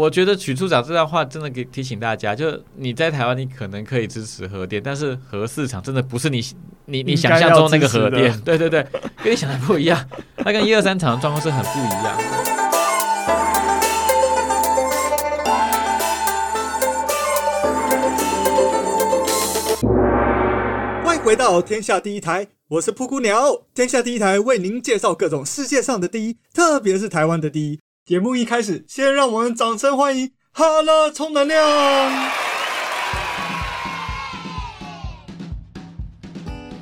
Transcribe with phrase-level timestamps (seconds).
[0.00, 6.42] 我觉得许处长这段话真的给提醒大家，就你在台湾，你可能可以支持核电，但是核四厂真的不是你
[6.86, 8.82] 你你想象中那个核电， 对对对，
[9.22, 10.02] 跟你想的不一样，
[10.38, 12.24] 它跟一二三厂的状况是很不一样的。
[21.04, 23.64] 欢迎回到天下第一台，我是布谷鸟。
[23.74, 27.78] 天下第一台为您介绍各种世界上的第一，特别是台湾的第一。
[28.10, 32.49] 节目一开始，先让我们掌声欢迎哈拉充能量。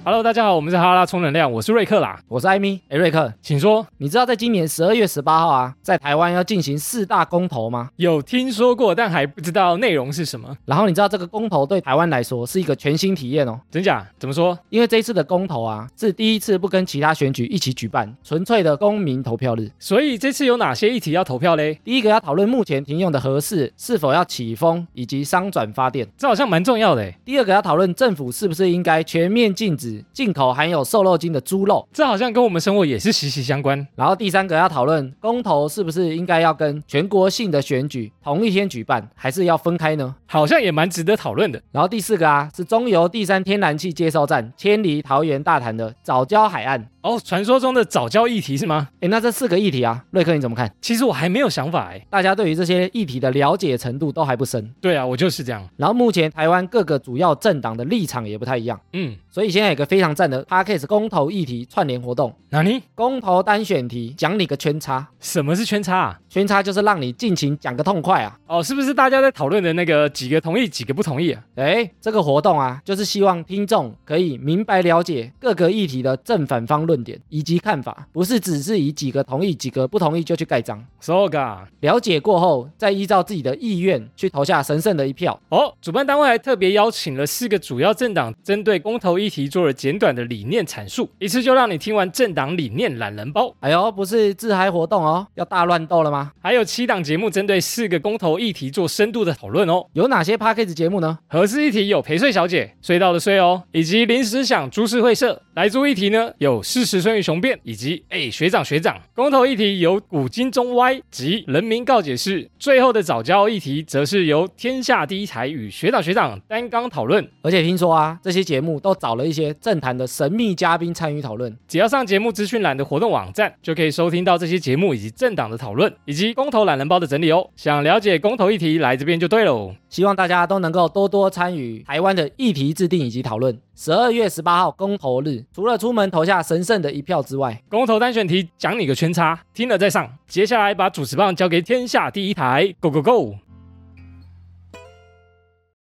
[0.08, 2.80] Hello，大家好，我们是哈拉充能量，我是瑞克啦，我是艾米。
[2.88, 7.90] 哎，瑞克，请说，你知道在今年十二月十八号啊，在台湾要进行四大公投吗？
[7.96, 10.56] 有听说过，但还不知道内容是什么。
[10.64, 13.60] 然后你知道这个公投对台湾来说是一个全新体验哦。
[13.70, 14.08] 真假？
[14.18, 14.58] 怎么说？
[14.70, 19.70] 因为这一次的公投啊，是第一次不跟其他选举一起举办，纯粹的公民投票日。
[19.78, 21.78] 所以这次有哪些议题要投票嘞？
[21.84, 27.12] 第一个要讨论目前停用的核四是否要启封以及商转发电，这好像蛮重要的。
[27.26, 33.86] 第二个要讨论政府是不是应该全面禁止进口含有瘦肉精的猪肉，这好像跟我们生活也是息息相关。
[33.94, 40.14] 然后第三个要讨论公投是不是应该要跟全国性的选举同一天举办，还是要分开呢？
[40.26, 41.60] 好像也蛮值得讨论的。
[41.72, 46.88] 然后第四个啊，是中油第三天然气接收站迁离桃园大潭的早礁海岸。
[47.00, 48.88] 哦，传说中的早教议题是吗？
[49.00, 50.70] 诶，那这四个议题啊，瑞克你怎么看？
[50.82, 54.74] 其实我还没有想法诶，大家对于这些议题的了解程度都还不深。
[54.80, 55.66] 对啊，我就是这样。
[55.76, 58.78] 然后目前台湾各个主要政党的立场也不太一样。
[58.92, 62.34] 嗯，所以现在有个非常赞的 Podcast 公投议题串联活动。
[62.48, 62.82] 哪里？
[62.96, 65.06] 公投单选题，讲你个圈叉。
[65.20, 66.20] 什么是圈叉啊？
[66.28, 68.36] 圈叉就是让你尽情讲个痛快啊。
[68.48, 71.40] 哦，是不是大家在讨论的那个几个同意，几个不同意啊？
[71.54, 80.84] 诶，这个活动啊，就是希望听众可以明白了解各个议题的正反方论点以及看法，不是只是以几个同意、几个不同意就去盖章。
[80.98, 85.38] So ga，了解过后，再依照自己的意愿去投下神圣的一票。
[85.50, 93.54] 哦，主办单位还特别邀请了四个主要政党，针对公投议题做了简短的理念阐述，一次就让你听完政党理念懒人包。
[93.60, 96.32] 哎呦，不是自嗨活动哦，要大乱斗了吗？
[96.40, 99.86] 还有七档节目针对四个公投议题做深度的讨论哦。
[99.92, 101.18] 有哪些 p a c k a g e 节目呢？
[101.28, 105.42] 合适议题有陪睡小姐、隧道的睡哦，以及临时想株式会社。
[105.54, 108.96] 来租议题呢有事实胜于雄辩，以及哎学长学长。
[109.12, 112.48] 公投议题由古今中外及人民告解室。
[112.60, 117.28] 最后的早教议题则是由天下第一台与学长学长单纲讨论。
[117.42, 121.56] 而且听说啊，这些节目都找了一些政坛的神秘嘉宾参与讨论。
[121.66, 127.48] 只要上节目资讯栏的活动网站，就可以收听到这些节目以及政党的讨论，以及公投懒人包的整理哦。
[127.56, 129.74] 想了解公投议题，来这边就对喽。
[129.88, 133.58] 希望大家都能够多多参与台湾的议题制定以及讨论。
[133.74, 140.06] 十二月十八号公投日，除了出门投下神圣的一票之外，公投单选题讲你个圈叉，听了再上。
[140.26, 143.36] 接下来把主持棒交给天下第一台，Go Go Go！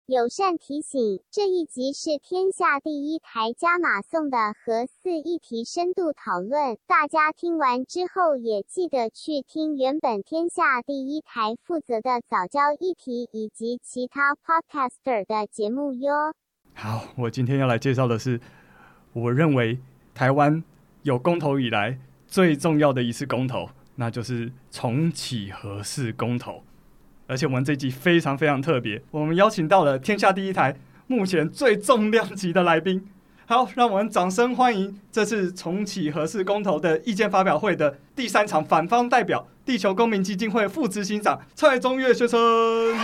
[0.06, 16.34] 友善提醒：这一集是天下第一台加码送的核四议题深度讨论，大家听完之后也记得去听原本天下第一台负责的早教议题以及其他 podcaster 的节目哟。
[16.74, 18.38] 好，我今天要来介绍的是，
[19.14, 19.78] 我认为
[20.12, 20.62] 台湾
[21.00, 26.62] 有公投以来最重要的一次公投，那就是重启核四公投。
[27.26, 30.76] 而且我们这集非常非常特别，我们邀请到了天下第一台
[31.06, 33.08] 目前最重量级的来宾。
[33.46, 42.38] 好，让我们掌声欢迎这次重启核四公投的意见发表会的第三场反方代表——地球公民基金会副执行长蔡中岳先生。
[42.40, 42.94] Yeah!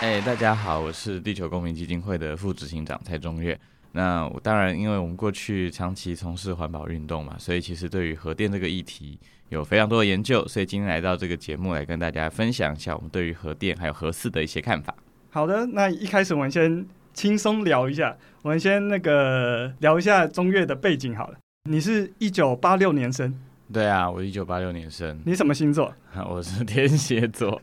[0.00, 3.58] 哎，大家好，我是地球公民基金会的副执行长蔡中岳。
[3.96, 9.18] 那我当然，因为我们过去长期从事环保运动嘛，所以其实对于核电这个议题
[9.48, 14.94] 有非常多的研究，所以今天来到这个节目来跟大家分享一下我们对于核电还有核四的一些看法。
[15.30, 21.38] 好的，那一开始我们先轻松聊一下，我们先那个聊一下中越的背景好了。
[21.70, 23.34] 你是一九八六年生？
[23.72, 25.18] 对啊，我一九八六年生。
[25.24, 25.92] 你什么星座？
[26.28, 27.60] 我是天蝎座。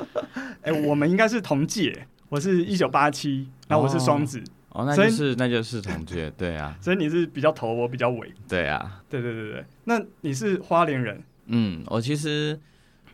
[0.62, 4.42] 哎、欸，我们应该是同届，我是一九八七，然后我是双子，哦，
[4.74, 11.22] 那就是那就是同届，对啊， 所以你是比较头，我比较尾，对啊，对对对对，那你是花莲人？
[11.46, 12.58] 嗯，我其实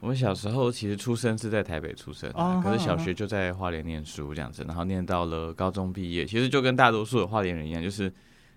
[0.01, 8.11] 我小时候其实出生是在台北出生，哦，可是小学就在花莲念书这样子，然后念到了高中毕业，其实就跟大多数的花莲人一样，就是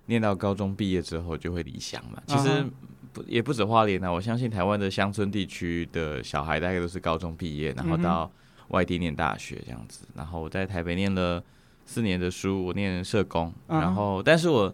[0.05, 2.63] 念到高中毕业之后就会离乡嘛，其实
[3.11, 8.31] 不也不止花莲啊，我相信台湾的乡村地区的小孩大概都是高中毕业，然后到。
[8.69, 11.43] 外地念大学这样子，然后我在台北念了
[11.85, 14.73] 四年的书，我念社工，然后但是我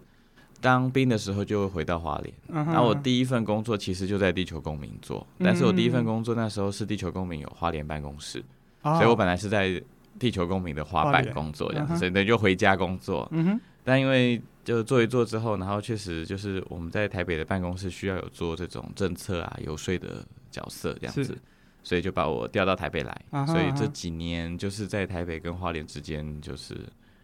[0.61, 2.33] 当兵的时候就会回到花莲，
[2.65, 8.43] 然后我第一份工作其实就在地球公民做，但是我第一份工作那时候是地球公民有花莲办公室，
[8.83, 9.81] 所以我本来是在
[10.17, 13.31] 地球公民的花办工作这样子，所以等于就回家工作。
[13.83, 21.37] 但因为就做一做之后，然后确实就是我们在台北的办公室需要有做这种政策啊、游说的角色这样子，
[21.83, 23.21] 所以就把我调到台北来。
[23.45, 26.77] 所以这几年就是在台北跟花莲之间就是。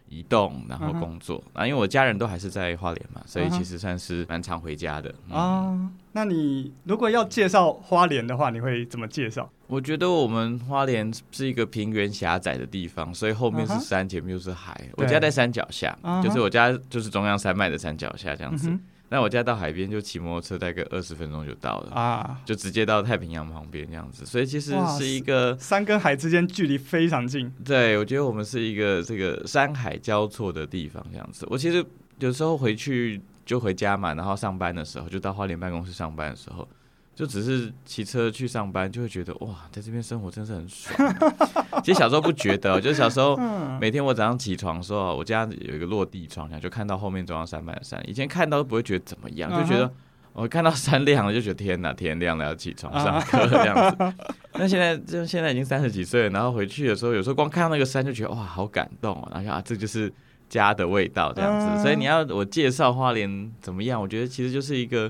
[0.08, 1.62] 移动，然后工作、uh huh.
[1.62, 5.64] 啊，因为我家人都还是在花莲嘛，所以其实算是蛮常回家的啊。
[5.64, 9.50] Uh uh, 那你如果要介绍花莲的话，你会怎么介绍？
[9.66, 14.80] 我觉得我们花莲是一个平原狭窄的地方，所以后面是山，前面又是海。
[14.92, 14.94] Uh.
[14.98, 16.22] 我家在山脚下，uh.
[16.24, 18.70] 就是我家就是中央山脉的山脚下这样子。
[18.70, 18.80] Uh huh.
[19.10, 27.52] 那我家到海边就骑摩托车，大概二十分钟就到了啊，就直接到太平洋旁边这样子，所以其实是一个山跟海之间距离非常近。
[27.64, 31.48] 对，我觉得我们是一个这个山海交错的地方这样子。
[31.50, 31.86] 我其实
[32.20, 36.68] 有时候回去就回家嘛，然后上班的时候就到花莲办公室上班的时候。
[37.16, 41.16] 就只是骑车去上班，就会觉得哇，在这边生活真是很爽。
[41.82, 43.38] 其实小时候不觉得，就是小时候
[43.80, 48.04] 每天我早上起床的时候，我家有一个落地窗，然后就看到后面中央山脉的山。
[48.06, 49.90] 以前看到都不会觉得怎么样，就觉得
[50.34, 54.14] 我看到山亮了，就觉得天哪，天亮了要起床上课这样子。
[54.56, 59.32] 那现在就现在已经三十几岁了，然后回去的时候，有时候光看到那个山就觉得哇，好感动啊！
[59.36, 60.12] 然后啊，这就是
[60.50, 61.82] 家的味道这样子。
[61.82, 64.02] 所以你要我介绍花莲怎么样？
[64.02, 65.10] 我觉得其实就是一个。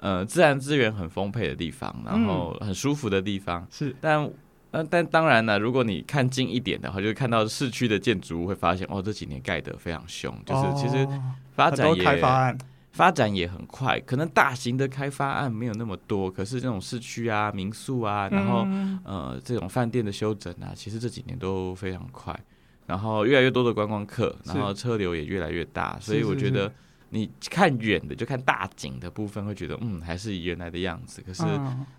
[0.00, 3.66] 呃，自然资源很丰沛的地方，然后很舒服的地方。
[3.70, 4.30] 是，但
[4.70, 11.08] 呃，但当然呢，如果你看近一点的话，就看到市区的建筑物，会发现哦，这几年盖得非常凶，就是其实
[11.52, 12.58] 发展也开发案。
[12.90, 18.66] 发展也很快，可能大型的开发案没有那么多，可是这种市区啊、民宿啊，然后
[19.04, 22.38] 呃，这种饭店的修整啊，其实这几年都非常快，
[22.86, 26.72] 然后越来越多的观光客，然后车流也越来越大，所以我觉得。
[27.10, 31.22] 你看远的就看大景的部分，会觉得嗯，还是原来的样子。
[31.22, 31.42] 可是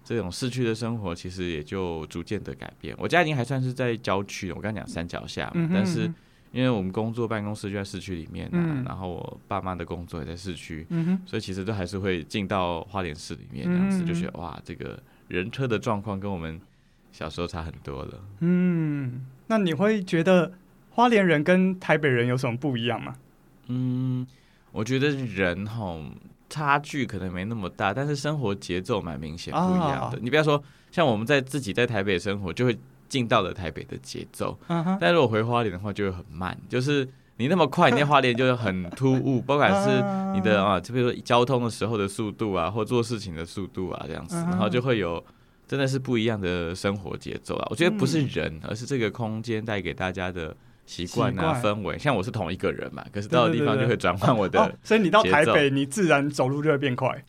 [0.04, 2.96] 这种市区的生活其实也就逐渐的改变。
[3.00, 6.12] 我家已经还算是在郊区，我刚讲山脚下嘛，但是
[6.52, 10.86] 因为我们工作办公室就在市区里面啊，然后我爸妈的工作也在市区，
[11.26, 16.62] 所以其实都还是会进到花莲市里面这样子，就觉得哇，这个人车的状况跟我们
[17.12, 18.20] 小时候差很多了。
[18.42, 20.52] 嗯，那你会觉得
[20.92, 23.16] 花莲人跟台北人有什么不一样吗？
[23.66, 24.28] 嗯。
[24.72, 25.98] 我觉得人哈
[26.50, 30.18] 差距可能没那么大，但是生活节奏蛮明显不一样的。
[30.18, 30.20] Oh.
[30.20, 30.62] 你不要说
[30.92, 32.76] 像我们在自己在台北生活，就会
[33.08, 34.58] 进到了台北的节奏。
[34.68, 34.98] Uh huh.
[35.00, 36.58] 但如果回花莲的话，就会很慢。
[36.68, 37.08] 就是
[37.38, 40.02] 你那么快，你在花莲就很突兀，不管是
[40.34, 45.24] 你的啊，就比如说交通的时候的速度啊，或做事情的速度啊，这样子，然后就会有
[45.68, 47.68] 真的是不一样的生活节奏啊。
[47.70, 50.56] 我觉得不是人，而是这个空间带给大家的。
[50.90, 57.24] 习惯啊，氛围，像我是同一个人嘛，可是到的地方就会转换我的，哦，所以你到台北，你自然走路就会变快。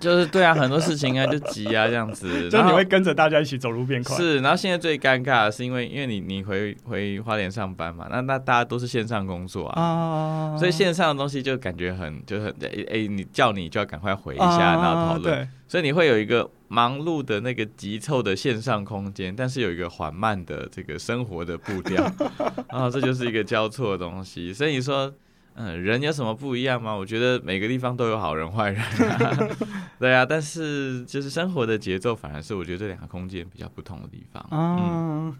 [0.00, 4.16] 就是对啊，很多事情啊就急啊这样子， 就你会跟着大家一起走路变快。
[4.16, 22.02] 是，然后现在最尴尬的是因为因为你你回回花莲上班嘛，那那大家都是线上工作啊，所以线上的东西就感觉很就很哎哎，你叫你就要赶快回一下，然后讨论，所以你会有一个忙碌的那个急凑的线上空间，但是有一个缓慢的这个生活的步调，
[22.70, 25.12] 然后这就是一个交错的东西，所以你说。
[25.56, 26.92] 嗯，人有什么不一样吗？
[26.94, 29.48] 我觉得每个地方都有好人坏人啊，
[30.00, 30.26] 对啊。
[30.26, 34.44] 但是就是生活的节奏，反而是我觉得这两个空间比较不同的地方。
[34.50, 35.36] 嗯，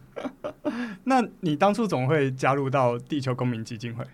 [1.04, 4.04] 那你当初怎么会加入到地球公民基金会？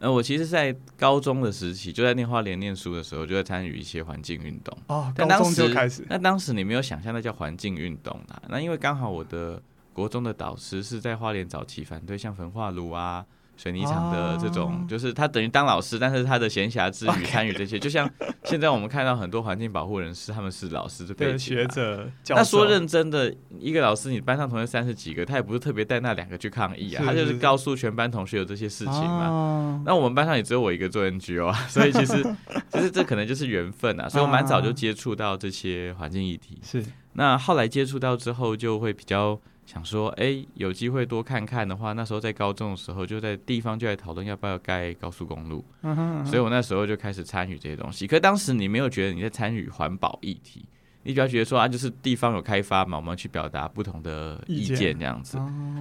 [0.00, 4.76] 呃，我其实，在高中的时期就在念花莲念书的时候，就在参与一些环境运动。
[4.88, 6.04] 哦，高中就开始。
[6.10, 8.42] 那当时你没有想象那叫环境运动啊？
[8.48, 9.62] 那因为刚好我的
[9.92, 13.24] 国中的导师是在花莲早期反对像焚化炉啊。
[13.56, 14.88] 水泥厂的这种，oh.
[14.88, 18.08] 就是他等于当老师，但是他的闲暇之余参与这些就像
[18.44, 22.10] 现在我们看到很多环境保护人士，他们是老师的背景、啊、学者。
[22.30, 29.28] 那说认真的，一个老师，你班上同学三十几个，他也不是特别带那两个去抗议啊，他就是告诉全班同学有这些事情嘛。
[29.28, 29.86] Oh.
[29.86, 32.24] 那我们班上也只有我一个做 NGO 啊， 所以其实
[32.70, 34.08] 其实这可能就是缘分啊。
[34.08, 36.58] 所以我蛮早就接触到这些环境议题。
[36.62, 36.86] 是，oh.
[37.14, 39.40] 那后来接触到之后，就会比较。
[39.74, 48.06] 想说，哎、欸，有机会多看看的话，那时候在高中的时候，就在地方就在讨论要不要盖高速公路，嗯哼嗯哼，所以我那时候就开始参与这些东西。
[48.06, 50.64] 可是当时你没有觉得你在参与环保议题，
[51.02, 55.38] 你比较觉得说啊，就是地方有开发嘛，我们去表达不同的意见这样子。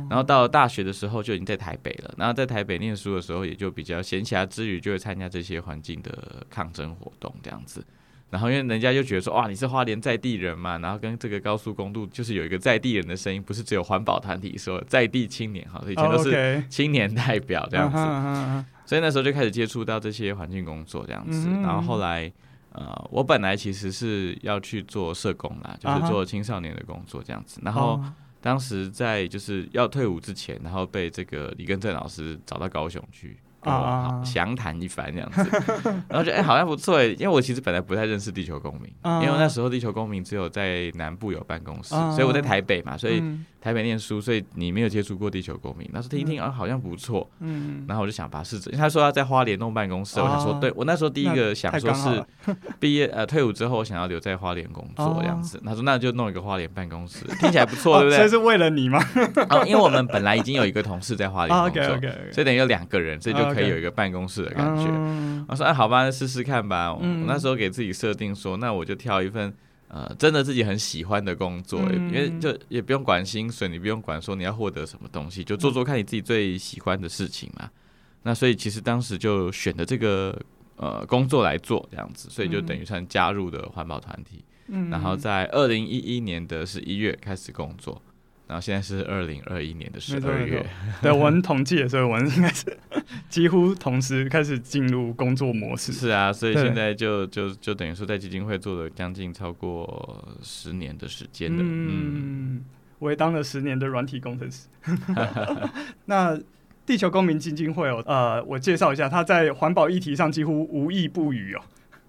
[0.09, 7.85] 然后到了大学的时候就已经在台北了，然后在台北念书的时候，也就比较闲暇之余就会参加这些环境的抗争活动这样子。
[8.33, 22.31] 然后因为人家就觉得说，哇，你是花莲在地人嘛，然后跟这个高速公路就是有一个在地人的声音，不是只有环保团体说在地青年哈，以前都是青年代表这样子，所以那时候就开始接触到这些环境工作这样子，然后后来
[22.71, 28.01] 呃，我本来其实是要去做社工啦，就是做青少年的工作这样子，然后
[28.41, 33.37] 当时在就是要退伍之前，然后被这个李根正老师找到高雄去。
[33.71, 35.49] 啊，详谈一番这样子，
[36.09, 43.23] 然后觉得哎、欸，好像不错哎，因为我其实本来不太认识地球公民，因为那时候地球公民只有在南部有办公室，所以我在台北嘛，所以
[43.63, 45.89] 台北念书，所以你没有接触过地球公民。
[45.93, 52.21] 那时候听一听啊，好像不错，嗯，然后我就想把试着，他说要在花莲弄办公室，我想说，对我那时候第一个想说是
[52.77, 55.61] 毕业呃退伍之后，我想要留在花莲工作 这样子。
[55.63, 58.17] 他说那就弄一个花莲办公室，听起来不错， 对不对？
[58.17, 59.01] 所以是为了你吗？
[59.49, 61.97] 哦，因为我们本来已经有一个同事在花莲 工作，
[62.33, 63.53] 所以等于有两个人，所以就。
[63.53, 64.85] 可以有一个办公室的感觉。
[64.89, 66.97] 嗯、我说：“哎，好吧，试试看吧。
[66.99, 69.53] 嗯”我那时候给自己设定说：“那我就挑一份
[69.95, 77.65] 呃，真的自己很喜欢的工作，嗯、因为就也不用管薪水，你不用管说你要获得什么东西，就做做看你自己最喜欢的事情嘛。
[77.65, 77.71] 嗯、
[78.23, 80.35] 那所以其实当时就选的这个
[80.77, 84.43] 呃工作来做这样子，所以就等于算加入的环保团体。
[84.69, 88.01] 嗯、然后在二零一一年的十一月开始工作。”
[88.53, 90.63] 然后现在是二零二一年的十二月，
[91.01, 92.77] 对，我们统计的时候，我们应该是
[93.27, 95.91] 几乎同时开始进入工作模式。
[95.91, 101.57] 是啊，所以现在就就就等于说，在基金会做了将近超过十年的时间了。
[101.63, 102.63] 嗯，
[102.99, 104.67] 我也当了十年的软体工程师。
[106.05, 106.39] 那
[106.85, 111.61] 地球公民基金会哦，呃，我介绍一下，它在环保议题上几乎无意不语哦。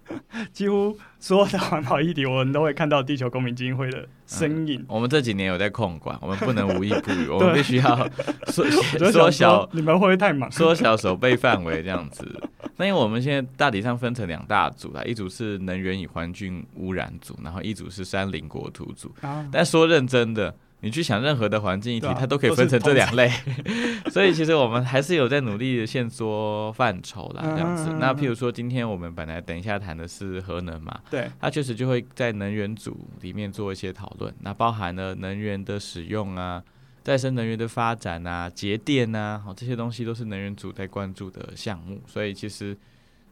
[0.53, 4.85] 几乎所有的环保议题，我们都会看到地球公民基金会的身影。
[4.87, 8.09] 我们这几年有在控管，我们不能无役不语， 我们必须要
[8.47, 8.63] 缩
[9.11, 9.67] 缩小。
[9.71, 10.51] 你们会不会太忙？
[10.51, 12.27] 缩小守备范围这样子。
[12.77, 19.13] 那因为我们现在大体上分成两大组啦，一组是能源与环境污染组，然后一组是山林国土组。
[19.51, 20.53] 但说认真的。
[20.81, 23.31] 你去想任何的环境议题，它都可以分成这两类，
[24.11, 27.89] 所以其实我们还是有在努力的限缩范畴啦，这样子。
[27.99, 36.61] 那譬如说，今天我们本来等一下谈的是核能嘛，对，它确实就会在能源组里面做一些讨论，那包含了能源的使用啊、
[37.03, 42.77] 再生能源的发展啊、节电啊，好，这些东西都是能源组在关注的项目，所以其实。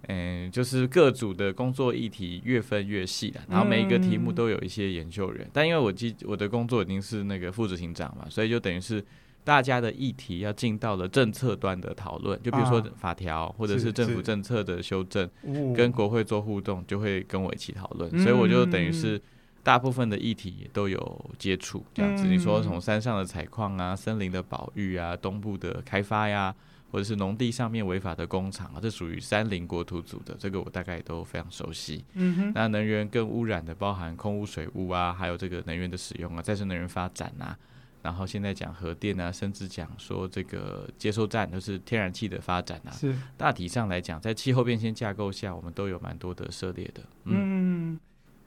[0.07, 9.03] 嗯，就是各组的工作议题越分越细了，然后每一个题目都有一些研究人，嗯、但因为我记我的工作已经是那个副执行长嘛，所以就等于是
[9.45, 15.29] 大家的议题要进到了政策端的讨论，就比如说法条或者是政府政策的修正，
[15.75, 19.22] 跟国会做互动，就会跟我一起讨论，所以我就等于是
[19.63, 22.25] 大部分的议题也都有接触，这样子。
[22.25, 26.53] 你说从山上的采矿啊，森林的保育啊，东部的开发呀。
[26.93, 32.05] 或者是农地上面违法的工厂啊，这属于三林国土组的，这个我大概都非常熟悉。
[32.13, 37.57] 嗯哼，那能源更污染的，包含空污、水污啊，还有这个能源的使用啊，再生能源发展啊，
[38.03, 42.91] 然后现在讲核电啊，甚至讲说这个接收站都是天然气的发展啊。
[42.91, 47.01] 是，大体上来讲，在气候变迁架构下，我们都有蛮多的涉猎的。
[47.23, 48.00] 嗯，嗯，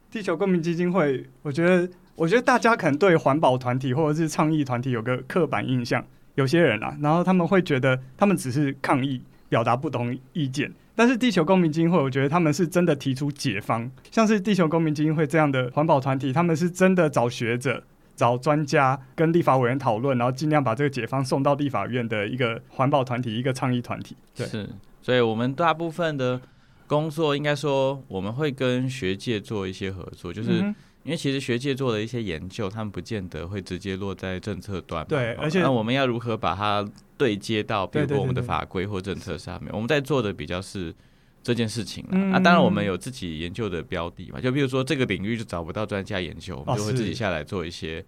[0.08, 6.06] 地球公民基金会，我觉得，我觉得大家可能对环保团体或者是倡议团体有个刻板印象。
[6.36, 10.72] 有些人啊，然后他们会觉得他们只是抗议，表达不同意见。
[10.94, 17.82] 但是地球公民基金会，我觉得他们是真的提出解方，像是地球公民基金会这样的环保团体，他们是真的找学者、
[18.14, 24.16] 找专家跟立法委员讨论，然后尽量把这个解方送到立法院的一个环保团体、一个倡议团体。
[24.34, 24.68] 对，是，
[25.02, 26.40] 所以我们大部分的
[26.86, 30.74] 工作，应该说我们会跟学界做一些合作，就是。
[31.06, 35.06] 嗯因为其实学界做的一些研究，他们不见得会直接落在政策端。
[35.06, 36.84] 对，而且那我们要如何把它
[37.16, 39.72] 对接到，比如说我们的法规或政策上面？
[39.72, 40.92] 我们在做的比较是
[41.44, 42.04] 这件事情。
[42.10, 48.04] 嗯、啊，当然我们有自己研究的标的嘛，就比如说这个领域就找不到专家研究，我们就会自己下来做一些。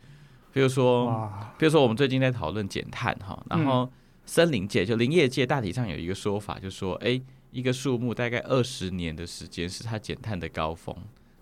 [0.53, 3.89] 比如说，比如说我们最近在讨论减碳哈，然后
[4.27, 7.21] 森林界就林业界大体上有一个说法，就是说，哎，
[7.53, 10.97] 一个树木大概二十年的时间是它减碳的高峰。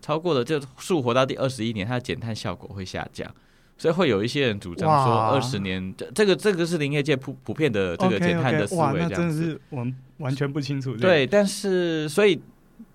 [0.07, 3.29] 超过了，这树活到第二十一年，它的减碳效果会下降，
[3.77, 9.17] 所以会有一些人主张说二十年，这这个这个是林业界普普遍的这个减碳的思维，这样子。
[9.17, 10.95] 真的是我们完全不清楚。
[10.97, 12.41] 对，但是所以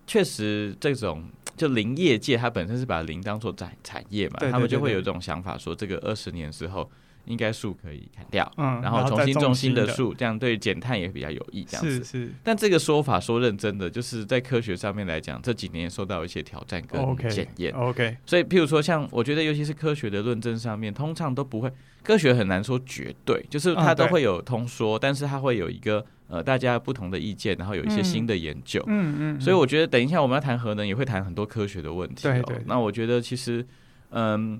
[0.07, 1.25] 确实这种
[1.57, 6.89] 就林业界它本身是把林当做产产业嘛，他们就会有一种想法，说这个二十年之后。
[7.25, 11.63] 应该树可以砍掉，嗯，然后重新种新的树，这样对减碳也比较有益。
[11.63, 17.73] 这样子是是，但这个说法说认真的，就是在科学上面来讲，这几年受到一些挑战跟检验。
[17.73, 21.71] OK，所以譬如说，像我觉得，尤其是科学的论证上面，通常都不会，
[22.03, 28.83] 科学很难说绝对，就是它都会有通说，但是它会有一个呃大家不同的意见，然后有一些新的研究。
[28.87, 29.41] 嗯嗯，嗯。
[29.41, 32.31] 所以我觉得等一下我们要谈核能，也会谈很多科学的问题，哦。
[32.31, 32.63] 对对。
[32.65, 33.65] 那我觉得其实，
[34.09, 34.59] 嗯，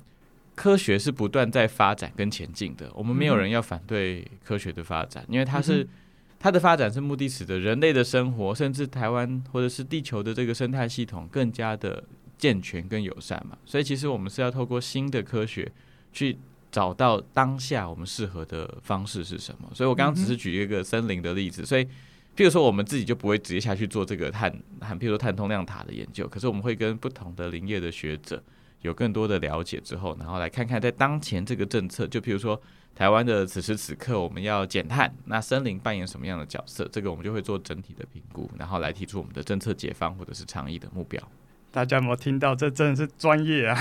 [0.55, 2.91] 科学是不断在发展跟前进的。
[2.93, 5.87] 我们没有人要反对科学的发展，嗯、因为它是。
[6.43, 12.03] 它的发展是目的使得人类的生活，甚至台湾或者是地球的这个生态系统更加的
[12.35, 13.55] 健全跟友善嘛。
[13.63, 15.71] 所以其实我们是要透过新的科学
[16.11, 16.35] 去
[16.71, 19.69] 找到当下我们适合的方式是什么。
[19.71, 21.63] 所以我刚刚只是举一个森林的例子。
[21.63, 21.85] 所以，
[22.35, 28.41] 譬如说我们自己就不会直接下去做这个碳，譬如说碳通量塔的研究，可是我们会跟不同的林业的学者
[28.81, 32.61] 有更多的了解之后，然后来看看在当前这个政策，就譬如说。
[32.93, 36.87] 台湾的此时此刻，我们要减碳，那森林扮演什么样的角色？
[36.91, 41.19] 这个我们就会做整体的评估，然后来提出我们的政策解放或者是倡议的目标。
[41.71, 42.53] 大家有没有听到？
[42.53, 43.77] 这真的是专业啊！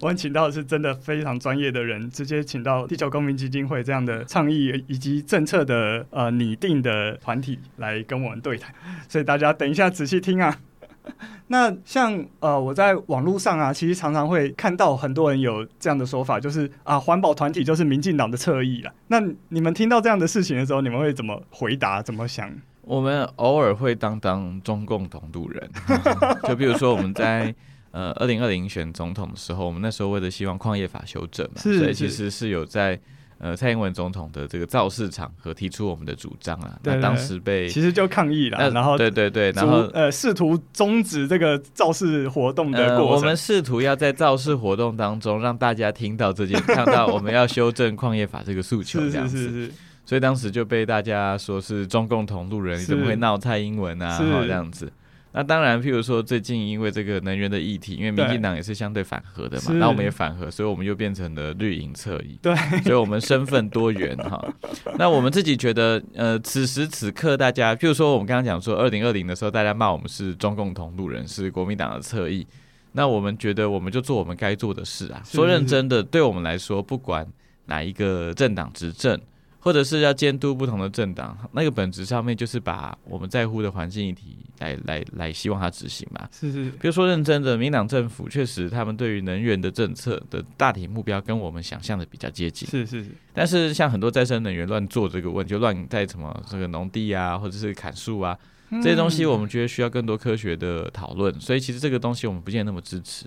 [0.00, 8.74] 我们请到的是真的非常专业的人，直接请到地球公民基金会这样的倡议以及政策的呃拟定的团体来跟我们对谈，
[9.06, 10.58] 所以大家等一下仔细听啊。
[11.48, 18.92] 那像呃，我在网络上啊，其实常常会看到很多人有这样的说法，就是啊，环保团体就是民进党的侧翼了。
[19.08, 22.02] 那你们听到这样的事情的时候，你们会怎么回答？
[22.02, 22.50] 怎么想？
[22.82, 25.70] 我们偶尔会当当中共同路人，
[26.48, 27.54] 就比如说我们在
[27.90, 32.98] 呃二零二零选总统的时候，我们那时候为了希望矿业法修正嘛，所以其实是有在。
[33.38, 43.06] 呃，蔡英文总统的这个造势场合提出我们的主张啊，那当时被其实就抗议了，然后对对对，然后呃试图终止这个造势活动的过程。
[43.06, 49.72] 呃、我们试图要在造势活动当中让大家听到这件，看到我们要修正矿业法这个诉求这样子，是是是是，
[50.06, 54.18] 所以当时就被大家说是中共同路人，你怎么会闹蔡英文啊？
[54.22, 54.90] 然后这样子。
[55.36, 62.38] 那当然，譬如说最近因为这个能源的议题，因为民进党也是相对反核的嘛，那我们也反核，所以我们又变成了绿营侧翼。
[62.40, 64.40] 对，所以我们身份多元哈。
[64.96, 72.46] 那我们自己觉得，呃，此时此刻大家，譬如说我们刚刚讲说，二零二零的时候，大家骂我们是中共同路人，是国民党的侧翼。
[72.92, 75.20] 那我们觉得，我们就做我们该做的事啊。
[75.24, 77.26] 说认真的，对我们来说，不管
[77.66, 79.20] 哪一个政党执政。
[79.64, 86.28] 或者是要监督不同的政党，那个本质上面就是把我们在乎的环境议题来来来，希望它执行嘛。
[86.30, 86.70] 是是。
[86.72, 92.68] 比如说认真的，民党政府确实他们对于能源的政策的大体目标跟我们想象的比较接近。
[92.68, 93.10] 是是是。
[93.32, 98.38] 但是像很多再生能源乱做这个问题，就乱在什么这个农地啊，或者是砍树啊，
[98.82, 101.32] 这些东西我们觉得需要更多科学的讨论。
[101.40, 103.24] 所以其实这个东西我们不见得那么支持。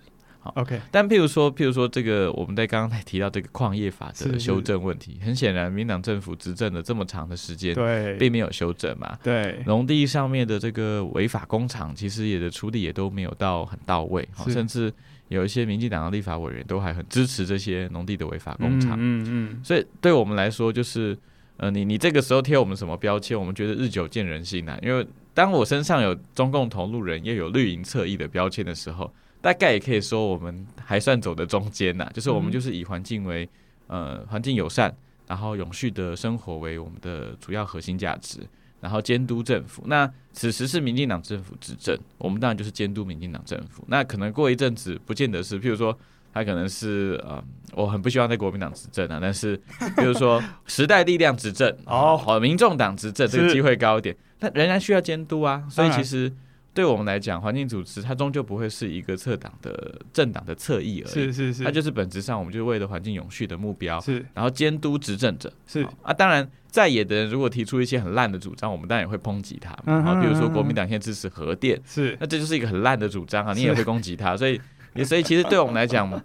[0.56, 9.18] OK，但譬如说，譬如说，这个我们在刚刚才提到这个矿业法的修正问题，很显然，民党政府执政了这么长的时间，对，并没有修正嘛。
[9.24, 14.94] 对，农地上面的这个违法工厂，其实也的处理也都没有到很到位，甚至
[15.28, 18.98] 有一些民进党的立法委员都还很支持这些农地的违法工厂。
[19.00, 21.18] 嗯嗯，所以对我们来说，就是
[21.58, 24.78] 呃，你你这个时候贴我们什么标签，我们觉得日久见人心啊。
[24.82, 29.14] 因为当我身上有中共同路人，也有绿营侧翼的标签的时候。
[29.40, 33.48] 大概也可以说，我们还算走的中间呐，就是我们就是以环境为
[33.88, 34.94] 呃环境友善，
[35.28, 38.40] 然后永续的生活为我们的主要核心价值，
[38.82, 39.84] 然后监督政府。
[39.86, 43.84] 那此时是民进党政府执政，我们当然就是监督民进党政府。
[43.88, 45.98] 那可能过一阵子，不见得是，譬如说
[46.34, 47.42] 他可能是呃，
[47.74, 49.56] 我很不希望在国民党执政啊，但是
[49.98, 56.34] 比如说时代力量执政哦，好，民众党执政这个机会高一点，但仍然需要监督啊，所以其实。
[56.78, 65.84] 对我们来讲，环境组织它终究不会是一个策党的政党的侧翼而已，是是是，它就是本质上我们就是为了环境永续的目标，是，然后监督执政者，是。
[66.04, 74.62] 啊，当然在野的人如果提出一些很烂的主张，我们当然也会抨击他，然后比如说国民党现在支持核电，是，那这就是一个很烂的主张啊，你也会攻击他，所以
[75.04, 76.24] 所以其实对我们来讲，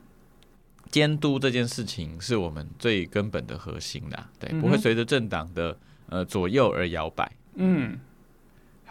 [0.91, 5.75] 监督这件事情是我们最根本的核心啦，对，不会随着政党的
[6.11, 7.99] 呃左右而摇摆，嗯。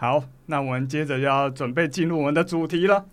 [0.02, 3.06] 好，那我们接着就要准备进入我们的主题了。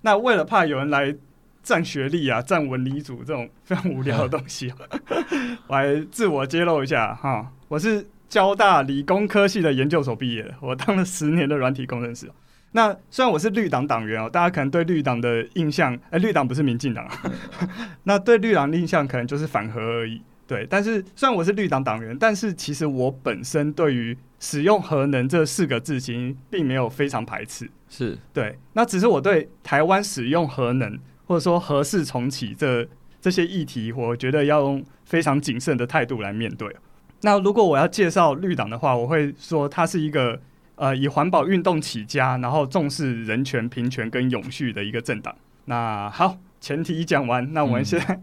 [0.00, 1.14] 那为了怕有人来
[1.62, 4.74] 占学历啊、占文理组这种非常无聊的东西，
[5.68, 7.52] 我来自我揭露一下哈。
[7.68, 12.28] 我是交大理工科系的研究所毕业的，我当了十年的软体工程师。
[12.72, 17.08] 那虽然我是绿党党员哦，大家可能对绿党的印象，哎，绿党不是民进党，
[18.02, 20.20] 那对绿党的印象可能就是反核而已。
[20.46, 27.70] 对，但是虽然我是绿党党员，但是其实我本身对于使用核能这四个字，其实并没有非常排斥。
[27.88, 32.86] 是对，那只是我对台湾使用核能或者说核四重启这
[33.22, 36.68] 这些议题，我觉得要用非常谨慎的态度来面对。
[37.22, 40.38] 那如果我要介绍绿党的话，我会说它是一个
[40.74, 45.34] 呃以环保运动起家，然后重视人权、平权跟永续的一个政党。
[45.64, 46.36] 那好。
[46.64, 48.18] 前提讲完，那我们现在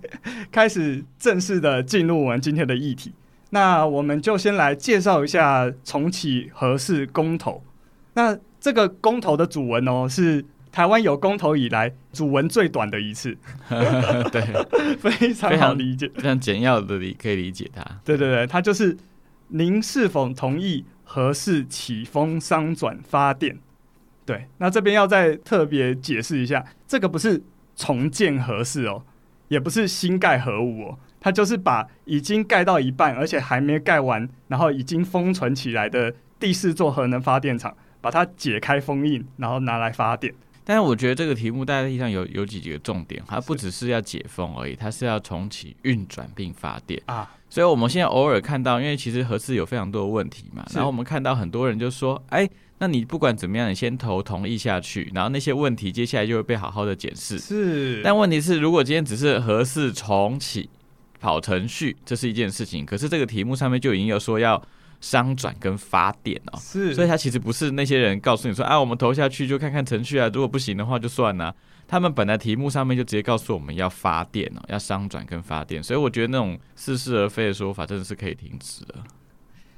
[0.51, 3.13] 开始正式的进入我们今天的议题。
[3.51, 7.63] 那我们就先来介绍一下重启核四公投。
[8.15, 13.37] 那这个公投的主文哦，是台湾有公投以来主文最短的一次。
[14.31, 14.41] 对，
[14.97, 17.85] 非常好理解，非常简要的理可以理解它。
[18.03, 18.97] 对对对，它就是
[19.49, 23.59] 您是否同意核四启封商转发电？
[24.25, 27.43] 对，那这边要再特别解释一下，这个不是
[27.81, 29.03] 重建核四哦，
[29.47, 30.99] 也不是新盖核武哦。
[31.19, 40.31] 它就是把已经盖到一半，而且还没盖完，然后已经封存起来的第四座核能发电厂，把它解开封印，然后拿来发电。
[40.63, 47.29] 但是我觉得这个题目大致上有有几几个重点，它不只是要解封而已，它是要重启运转并发电啊。
[47.49, 52.49] 所以我们现在偶尔看到，因为其实核四有非常多的问题嘛，然后我们看到很多人就说，哎，
[52.81, 57.37] 那你不管怎么样，你先投同意下去，然后那些问题接下来就会被好好的检视。
[57.37, 60.67] 是，但问题是，如果今天只是合适重启，
[61.19, 64.59] 跑程序，这是一件事情，可是这个题目上面就已经有说要
[64.99, 71.55] 商转跟发电哦，是，所以他其实不是那些人告诉你说啊，我们投下去就看看程序啊，如果不行的话就算了。
[71.87, 78.95] 他们本来题目上面就直接告诉我们要发电哦，要商转跟发电，所以我觉得那种似是而非的说法真的是可以停止的。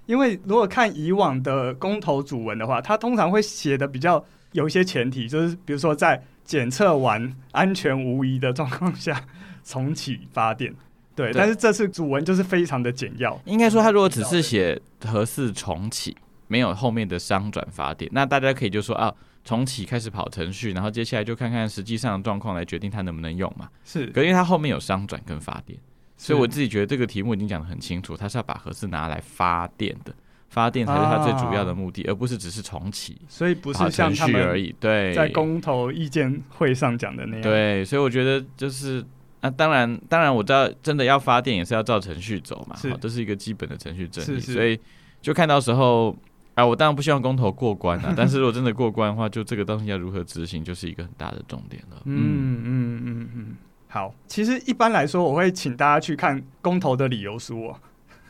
[0.06, 9.24] 因为如果看以往的公投主文的话，它通常会写的比较有一些前提，就是比如说在检测完安全无疑的状况下
[9.63, 10.74] 重启发电。
[11.16, 13.39] 对，但是这次主文就是非常的简要。
[13.46, 19.13] 应该说，他如果只是写核四重启，没有后面的商转发电，那大家可以就说啊，
[19.46, 23.70] 重启开始跑程序，然后接下来就看看实际上的状况来决定它能不能用嘛。
[23.86, 25.78] 是，可因为它后面有商转跟发电，
[26.17, 30.13] 所以我自己觉得这个题目已经讲得很清楚，它是要把核四拿来发电的，
[30.49, 33.21] 发电才是它最主要的目的，啊、而不是只是重启。
[33.28, 34.73] 所以不是像他们而已。
[34.80, 37.41] 对，在公投意见会上讲的那样。
[37.41, 39.04] 对，所以我觉得就是。
[39.45, 44.80] 那、啊、当然，当然我知道，真的要发电也是要照程序走嘛，是，这是一个基本的程序正义，所以
[45.21, 46.17] 就看到时候
[46.54, 52.02] 啊，我当然不希望公投过关啊， 但是如果真的过关的话，就这个东西要如何执行，就是一个很大的重点了。
[52.06, 53.56] 嗯嗯嗯嗯，
[53.94, 57.80] 好，其实一般来说，我会请大家去看公投的理由书哦，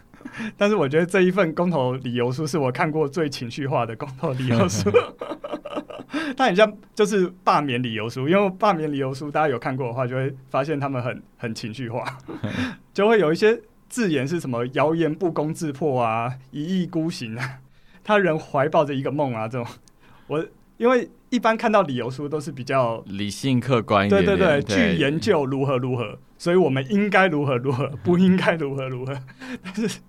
[0.58, 4.91] 但是我觉得这一份公投理由书是我看过最情绪化的公投理由书。
[6.36, 12.04] 它很像就是罢免理由书，因为罢免理由书大家有看过的话，就会发现他们很很情绪化，
[12.93, 17.60] 就会有一些字眼是什么谣言不攻自破啊，一意孤行啊，
[18.04, 19.65] 他人怀抱着一个梦啊，这种。
[20.28, 20.45] 我
[20.76, 29.17] 因为一般看到理由书都是比较理性客观一点，对对对，去研究如何如何，所以我们应该如何如何， 不应该如何如何，
[29.63, 29.99] 但是。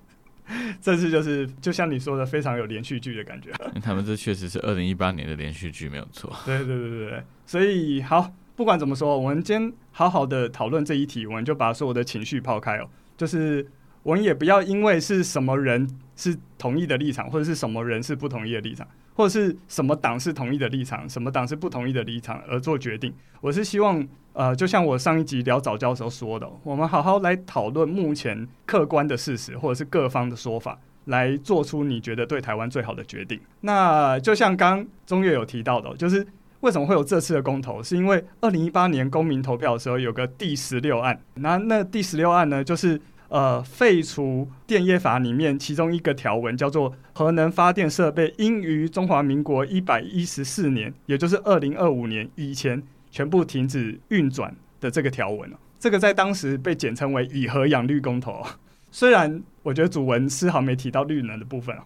[0.78, 3.50] 这次就是就像你说的，非常有连续剧的感觉。
[3.82, 6.30] 他们这确实是二零一八年的连续剧，没有错。
[6.44, 12.87] 对对对对对，所以好，不管怎么说，我们今天好好的讨论这一题，我们就把所有的情绪抛开哦。
[13.16, 13.66] 就是
[14.02, 23.14] 我们也不要因为是什么人是同意的立场，或者是什么人是不同意的立场，或者是什么党是同意的立场，什么党是不同意的立场而做决定。
[23.40, 24.07] 我是希望。
[24.37, 33.40] 呃，就像我上一集聊早教的时候说的，我们好好来讨论目前客观的事实，或者是各方的说法，来做出你觉得对台湾最好的决定。
[33.61, 36.27] 那就像刚中岳有提到的，就是
[36.62, 52.82] 为什么会有这次的公投，是因为二零一八年公民投票的时候有个第十六案，那那第十六案呢，就是呃废除电业法里面其中一个条文，叫做核能发电设备应于中华民国一百一十四年，也就是二零二五年以前。
[53.14, 58.42] 全部停止运转的这个条文，这个在当时被简称为“以核养绿公投”。
[58.90, 61.76] 虽然我觉得主文丝毫没提到绿能的部分，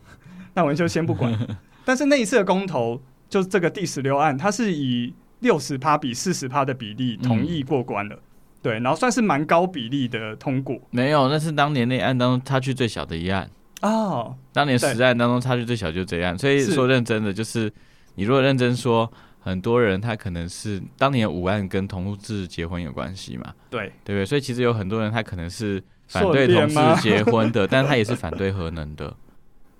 [0.54, 1.38] 那我们就先不管。
[1.84, 8.16] 但是那一次的公投，就这个第十六案，它是以六十趴比四十趴的比例同意过关了。
[8.16, 8.22] 嗯、
[8.62, 10.78] 对，然后算是蛮高比例的通过。
[10.90, 13.50] 没有，那是当年那案当中差距最小的一案
[13.82, 14.36] 哦。
[14.52, 17.72] 当年十案当中差距最小就这样，所以说认真的就是，
[18.14, 19.10] 你如果认真说。
[19.40, 23.54] 很多人他可能是当年五案跟同志结婚有关系嘛？
[23.70, 24.26] 对，对不对？
[24.26, 29.16] 所以其实有很多人他可能是反对同志结婚的， 但他也是反对核能的。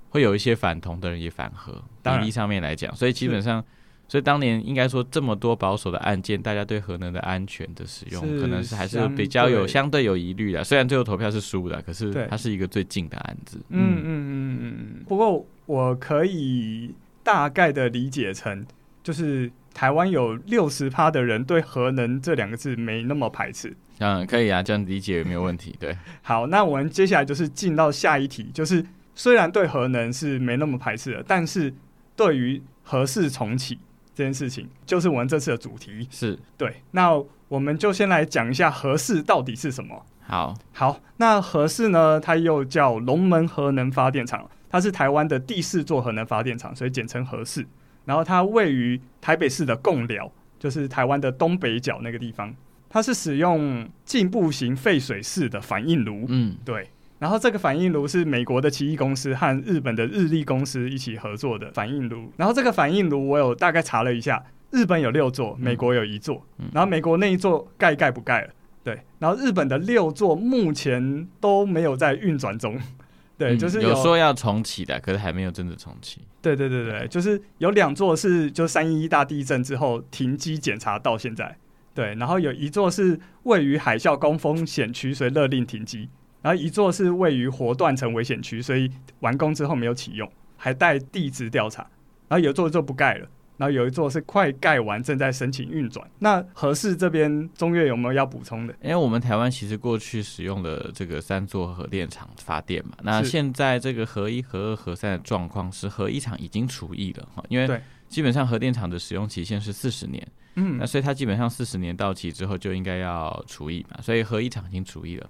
[0.08, 3.62] 会有一些反同的人也反核，比例上面来讲，所以基本上，
[4.08, 10.64] 所以当年应该说这么多保守的案件，大家对核能的安全的使用，可能是还是比较有相对有疑虑的。
[10.64, 13.60] 虽然最后投票是输的，可是它是一个最近的案子。
[13.68, 15.04] 嗯嗯嗯嗯。
[15.06, 16.92] 不过我可以
[17.22, 18.66] 大概的理解成。
[19.00, 25.74] 就是台湾有六十趴的人对核能这两个字没那么排斥，嗯，可以啊，这样理解没有问题。
[25.80, 31.72] 对， 好，那我们接下来就是进到下一题，就是虽然对核能是没那么排斥的，但是
[32.14, 33.78] 对于核四重启
[34.18, 36.04] 这件事情，就是我们这次的主题。
[36.11, 37.12] 是，对，那
[37.46, 40.04] 我们就先来讲一下核适到底是什么。
[40.22, 42.18] 好，好，那核适呢？
[42.18, 47.64] 它又叫龙门核能发电厂，它是台湾的第四座核能发电厂，所以简称核适。
[48.07, 50.28] 然后它位于台北市的贡寮，
[50.59, 52.52] 就是台湾的东北角那个地方。
[52.88, 56.90] 它是使用进步型废水式的反应炉，嗯，对。
[57.18, 62.33] 然后这个反应炉是美国的奇异公司和日本的日立公司一起合作的反应炉。
[62.37, 66.46] 然后这个反应炉我有大概查了一下，日本有六座，美国有一座。
[66.72, 68.50] 然后美国那一座盖盖不盖了。
[68.85, 72.78] 对，然后日本的六座目前都没有在运转中，
[73.37, 76.22] 对，嗯、就是有，有说要重启的，可是还没有真的重启。
[76.40, 81.59] 对对对对，就是有两座是就三一一大地震之后停机检查到现在，
[81.92, 86.09] 对，然后有一座是位于海啸高风险区，所以勒令停机，
[86.48, 91.82] 然后一座是位于活断层危险区，所以完工之后没有启用，还待地质调查，
[92.26, 93.28] 然后有座就不盖了。
[93.58, 96.11] 然后有一座是快盖完，正在申请运转。
[96.20, 98.74] 那核四这边中越有没有要补充的？
[98.82, 102.92] 因为我们台湾其实过去使用了这个三座核电厂发电嘛。
[103.02, 107.68] 那现在这个核一、核二、核三的状况是核一厂已经除役了哈，因为
[108.08, 115.28] 基本上核电厂的使用期限是四十年，嗯，那所以它基本上四十年到期之后就应该要除役嘛，所以核一厂已经除役了。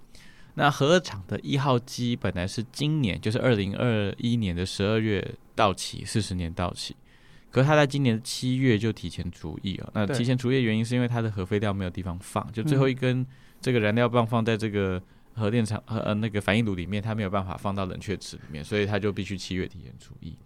[0.59, 6.97] 那核二厂的一号机本来是今年就是二零二一年的十二月到期，四十年到期。
[7.49, 9.91] 可是他在今年七月就提前除役了。
[9.95, 13.25] 那提前除役原因是因为它的核废料没有地方放，就最后一根
[13.61, 15.01] 这个燃料棒放在这个
[15.35, 20.37] 核电厂和呃那个反应炉里面，它没有办法放到冷却池里面，所以它就必须七月提前除役。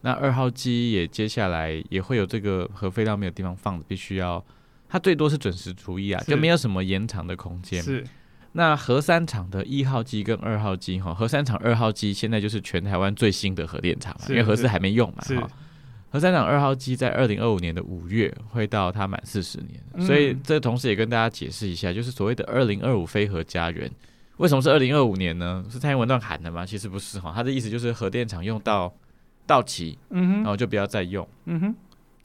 [0.00, 4.42] 那二号机也接下来也会有这个核废料没有地方放的，必须要
[4.88, 7.82] 它最多是准时除役啊，就没有什么延长的空间。
[7.82, 8.02] 是。
[8.52, 15.48] 那核三厂的一号机跟二号机哈，核三厂二号机现在就是全台湾最新的核电厂嘛，因为核四还没用嘛哈。
[16.12, 23.88] 核三厂二号机在二零二五年的五月会到它满四十年，嗯、所以这同时也跟大家解释一下，就是所谓的二零二五非核家园，
[24.38, 25.64] 为什么是二零二五年呢？
[25.70, 26.66] 是蔡英文乱喊的吗？
[26.66, 28.92] 其实不是哈，他的意思就是核电厂用到
[29.46, 31.74] 到期，嗯哼，然后就不要再用，嗯哼，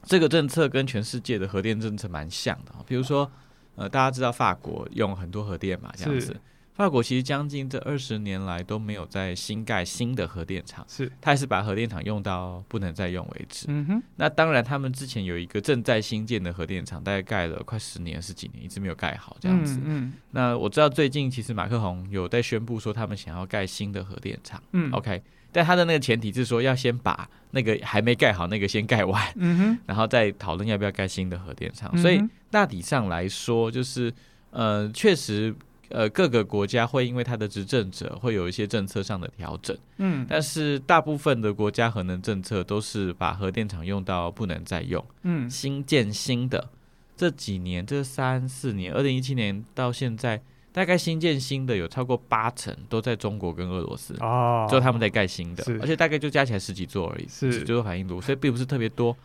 [0.01, 3.31] 这个政策跟全世界的核电政策蛮像的，比如说，
[3.75, 6.35] 呃，大家知道法国用很多核电嘛，这样子。
[6.73, 13.67] 法国其实将近这二十年来都没有在新盖新的核电厂，是，他还是把核电厂用到不能再用为止。
[13.69, 19.77] 嗯哼，那当然，他们之前有一个正在新建的核电厂，大概盖了快十年、十几年，一直没有盖好这样子。
[19.77, 24.61] 嗯，嗯，那我知道最近其实马克宏有在宣布说他们想要盖新的核电厂。
[24.73, 25.23] 嗯，OK，
[25.55, 31.89] 但他的那个前提是说要先把那个还没盖好那个先盖完，嗯哼，然后再讨论要不要盖新的核电厂。
[31.93, 34.13] 嗯，所以大体上来说，就是
[34.51, 35.55] 呃，确实。
[35.89, 46.71] 呃，各个国家会因为它的执政者会有一些政策上的调整，嗯，但是大部分的国家核能政策都是把核电厂用到不能再用，嗯，新建新的
[47.15, 50.41] 这几年这三四年，二零一七年到现在，
[50.75, 59.15] 大概新建新的有超过八成都在中国跟俄罗斯哦，就他们在盖新的，而且大概就加起来十几座而已，是十几座反应炉，所以并不是特别多。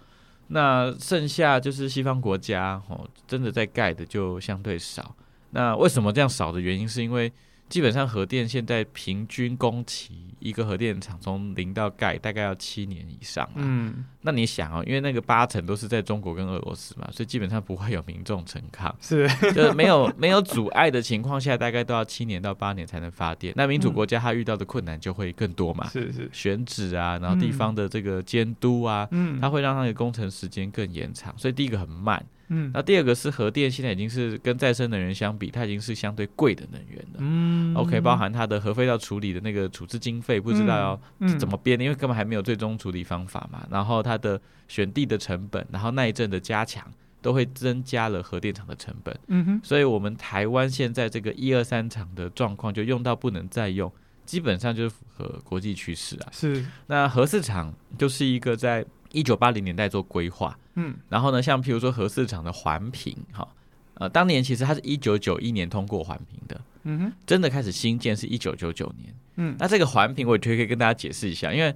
[0.46, 5.12] 那剩下就是西方国家哦，真的在盖的就相对少。
[5.50, 7.32] 那为什么这样少的原因，是因为
[7.70, 13.48] 基本上核电现在平均工期一个核电厂从零到盖大概要七年以上。
[13.54, 23.54] 嗯，那你想哦，因为那个八成都是在中国跟俄罗斯嘛，所以基本上不会有民众陈抗，是，就是没有没有阻碍的情况下，大概都要七年到八年才能发电。
[23.56, 32.20] 那民主国家它遇到的困难就会更多嘛，是是，选址啊，然后地方的这个监督啊，嗯，它会让那个工程时间更延长，所以第一个很慢。
[32.52, 37.18] 嗯，那第二个是核电，现在已经是跟再生能源相比，它已经是相对贵的能源了。
[37.18, 41.00] 嗯，OK，包含它的核废料处理的那个处置经费，不知道要
[41.38, 43.64] 怎么编，嗯嗯、因为根本还没有最终处理方法嘛。
[43.70, 46.84] 然后它的选地的成本，然后耐震的加强，
[47.22, 49.16] 都会增加了核电厂的成本。
[49.28, 53.92] 嗯哼，所以我们台湾现在这个一二三厂的状况，就用到不能再用，
[54.26, 56.28] 基本上就是符合国际趋势啊。
[56.32, 60.59] 是，那核四厂就是一个在一九八零年代做规划。
[60.75, 63.46] 嗯，然后呢，像譬如说核四厂的环评，哈，
[63.94, 71.75] 呃，当年其实它是一九九一年通过环评的，嗯哼，真的开始新建是一九九九年，嗯，那这个环评我觉得可以跟大家解释一下，因为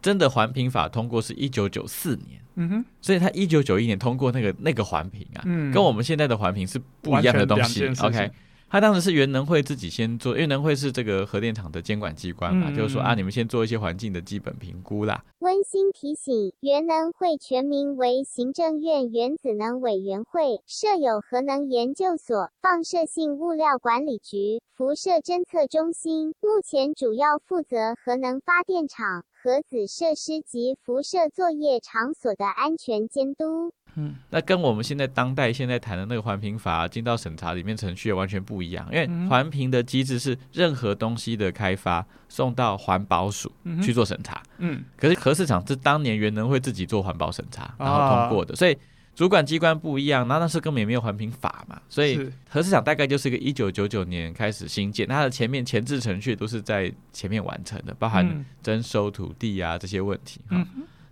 [0.00, 8.30] 真的环评法通过是一九九四年，嗯哼，所以它一九九一年通过那个那个环评啊，嗯，跟我们现在的环评是不一样的东西，OK。
[8.70, 15.24] 他当时是原能会自己先做，因为能会是这个核电厂的监管机关嘛，嗯、就是说啊，你们先做一些环境的基本评估啦。
[15.38, 33.72] 温馨提醒：原能会全名为行政院原子能委员会，设有核能研究所、放射性物料管理局、辐射侦测中心，目前主要负责核能发电厂、核子设施及辐射作业场所的安全监督。
[33.96, 44.42] 嗯，那跟我们现在当代现在谈的那个环评法进到审查里面程序完全不一样，因为环评的机制是任何东西的开发送到环保署去做审查。
[44.58, 48.76] 嗯，可是核市场是当年原能会自己做环保审查，然后通过的，所以。
[49.14, 60.40] 主管机关不一样，那那时候根本也没有环评法嘛，所以核市场大概就是一个一九九九年开始新建，它的前面前置程序都是在前面完成的，包含征收土地啊这些问题。
[60.50, 60.64] 嗯，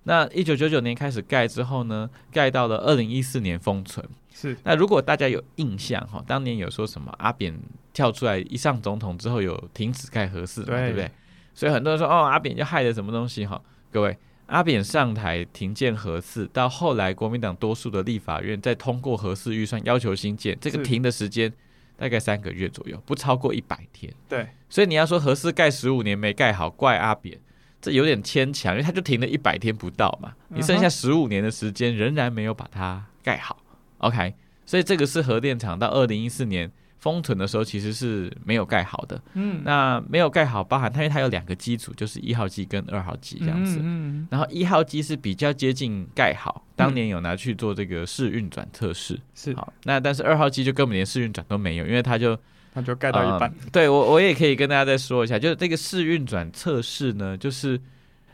[0.08, 4.08] 那一九九九年开始盖之后呢，盖到了二零一四年封存。
[4.32, 7.52] 是，那如果大家有印象哈，当年有说什么阿扁
[7.92, 11.10] 跳出来一上总统之后有停止盖核四嘛，对，不对？
[11.54, 14.16] 所以很多人说哦，阿扁就害了什么东西哈，各位。
[14.46, 21.52] 阿扁上台停建核四，到后来国民党多数的立法院再通过核四预算，要求新建，这个停的时间
[21.96, 24.14] 大概三个月左右，不超过一百天。
[24.28, 27.36] 对，所以你要说核四盖十五年没盖好，怪阿扁，
[27.80, 33.62] 这有点牵强，因为它就停了一百天不到嘛，你剩下十五年的时间仍然没有把它盖好。
[33.98, 34.34] OK，
[34.64, 36.70] 所以这个是核电厂到二零一四年。
[36.98, 49.54] 封存的时候其实是没有盖好的，嗯，那没有盖好，包含它，因为它有两个机组，就是一号机跟二号机这样子，嗯，然后一号机是比较接近盖好，当年有拿去做这个试运转测试，是。
[49.54, 52.36] 好，那但是二号机就根本连试运转都没有，因为它就
[52.76, 57.80] 它就盖到一半，对我我也可以跟大家再说一下，就是这个试运转测试呢，就是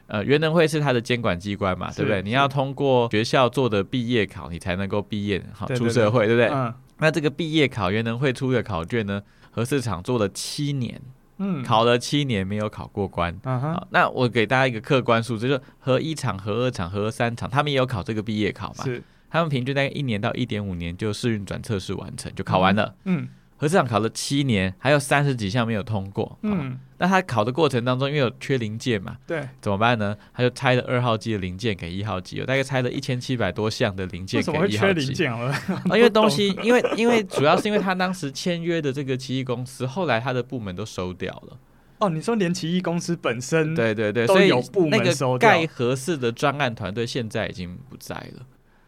[0.09, 2.21] 呃原能会是它的监管机关嘛，对不对？
[2.23, 6.49] 你要通过学校做的毕业考，你才能够毕业，好出社会，对不对？
[6.49, 6.75] 嗯。
[6.99, 9.23] 那这个毕业考原能会出的考卷呢？
[9.53, 11.01] 核四场做了七年，
[11.39, 13.33] 嗯，考了七年没有考过关。
[13.45, 18.85] 嗯哼，那我给大家一个客观数字，就是核一厂、核二厂、核三场，他们也有考这个毕业考嘛？
[18.85, 19.01] 是，
[19.31, 22.93] 他们平均大概一年到一点五年就试运转测试完成，就考完了。
[23.05, 23.23] 嗯。
[23.23, 23.29] 嗯
[23.63, 26.37] 核四厂考了七年，还有三十几项没有通过。
[26.43, 30.17] 嗯，那他考的过程当中，因为有缺零件嘛，对，怎么办呢？
[30.35, 34.77] 他就拆了二号机的零件给一号机，有大概拆了一千七百多项的零件给一号机。
[34.77, 35.53] 缺零件了？
[35.89, 41.57] 啊，因为东西，因为因为主要是因为他当时签约的这个奇异公司，后来他的部门都收掉了。
[41.99, 44.51] 哦，你说连奇异公司本身，对对对，所以
[44.91, 48.45] 那个盖合适的专案团队现在已经不在了。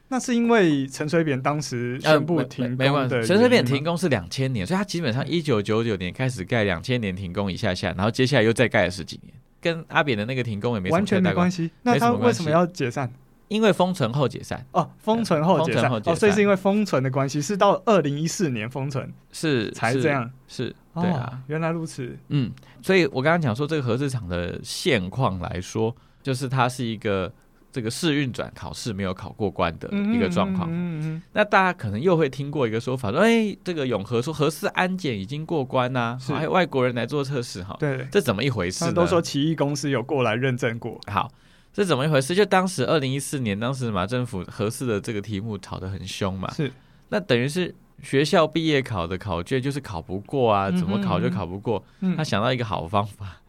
[0.08, 11.70] 那是因为陈水扁当时宣布停工的，陈水扁停工是两千年，所以他基本上一九九九年开始盖，两千年停工一下下，然后接下来又再盖了十几年，跟阿扁的那个停工也没完全没关系。
[11.82, 13.10] 那他为什么要解散？
[13.48, 14.64] 因为封存后解散。
[14.72, 15.90] 哦，封存后解散。
[15.90, 27.32] 哦，所以是因为封存的关系，是到二零一四年封存是才这样，是对啊，原来如此，嗯，所以我刚刚讲说这个核四厂的现况来说，就是它是一个。
[27.74, 38.92] 这个试运转考试没有考过关的一个状况，嗯嗯，那大家可能又会听过一个说法，说，哎，这个永和说核四安检已经过关呐，还有外国人来做测试，哈，对，这怎么一回事呢？
[38.92, 41.28] 都说奇异公司有过来认证过，好，
[41.72, 42.32] 这怎么一回事？
[42.32, 46.70] 就当时二零一四年，当时马政府核四的这个题目吵得很凶嘛，是，
[47.08, 51.84] 那等于是学校毕业考的考卷就是考不过啊，怎么考就考不过，
[52.16, 53.40] 他想到一个好方法，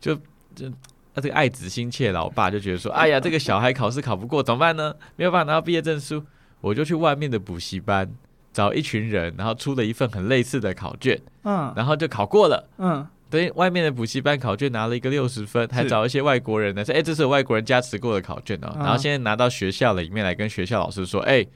[0.00, 0.14] 就
[0.54, 0.72] 就。
[1.14, 4.94] 那这个爱子心切，老爸就觉得说：“哎呀，这个小孩考试考不过，怎么办呢？
[5.16, 6.24] 没有办法拿到毕业证书，
[6.60, 8.10] 我就去外面的补习班
[8.52, 21.46] 找一群人，然后出了一份很类似的考卷，嗯，然后就考过了，嗯，等于外面的补习班考卷拿了一个六十分，还找一些外国人呢，说：哎，这是外国人加持过的考卷哦，然后现在拿到学校里面来跟学校老师说：哎。”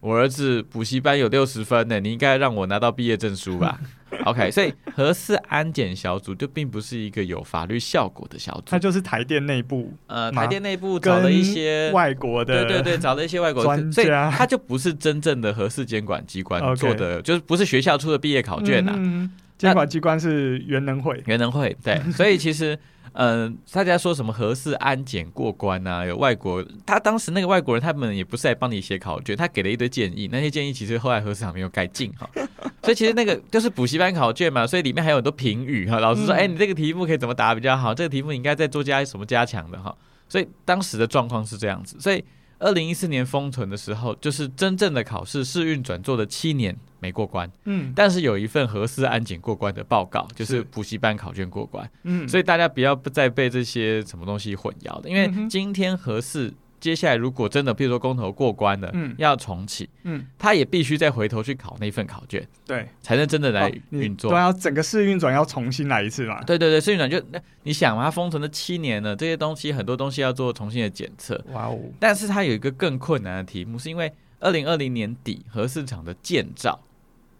[0.00, 3.80] 我儿子补习班有六十分呢，你应该让我拿到毕业证书吧？
[4.24, 18.94] OK，所以核四安检小组就并不是一个有法律效果的小组，它就是台电内部，呃，台电内部找了一些外国的，对对对，找了一些外国的专家，所以它就不是真正的核四监管机关做的，就是不是学校出的毕业考卷呐、啊。
[18.98, 22.78] 嗯，监管机关是原能会，原能会对，所以其实。
[23.16, 26.04] 嗯、呃，大家说什么核四安检过关啊？
[26.04, 32.28] 有外国，他当时那个外国人，他们也不是来帮你写考卷，他给了一堆建议，那些建议其实后来核四厂没有改进哈。
[32.82, 35.98] 所以其实那个就是补习班考卷嘛，所以里面还有很多评语哈。
[35.98, 37.94] 老师说，哎、嗯欸，你这个题目可以怎么答比较好？
[37.94, 39.96] 这个题目应该再多加什么加强的哈。
[40.28, 42.24] 所以当时的状况是这样子，所以。
[42.58, 56.52] 二零一四年封存的时候，就是真正的考试试运转做了七年没过关，嗯，但是有一份核四安检过关的报告，就是补习班考卷过关，嗯，所以大家不要再被这些什么东西混淆的，因为今天核四。
[56.78, 64.30] 接下来，如果真的，譬如说公投过关了，嗯，要重启，嗯，他也必须再回头去考那份考卷，对，才能真的来运作。
[64.30, 66.44] 对要整个试运转要重新来一次嘛？
[66.44, 71.42] 对对对，试运转就那你想嘛，它封存了七年了，这些东西很多东西要做重新的检测。
[71.52, 71.78] 哇哦！
[71.98, 76.78] 但是它有一个更困难的题目，是因为二零二零年底核市场的建造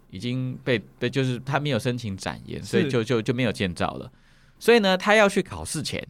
[0.09, 4.11] 已经被被就是他没有申请展延，所以就就就没有建造了。
[4.59, 6.07] 所以呢，他要去考试前。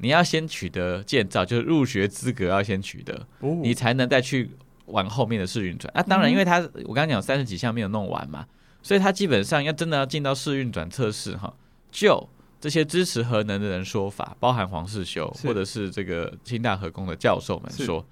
[0.00, 4.48] 你要先取得建造，就是入学资格要先取得，哦、你才能再去
[4.86, 5.92] 玩后面的试运转。
[5.92, 8.46] 那、啊、当然，因为他、嗯、我刚刚讲三十几项没有弄完嘛，
[8.80, 11.52] 所以他基本上要真的要进到试运转测试哈，
[11.90, 12.28] 就
[12.60, 18.06] 这些支持核能的人说法，包含黄世修或者是这个清大核工的教授们说，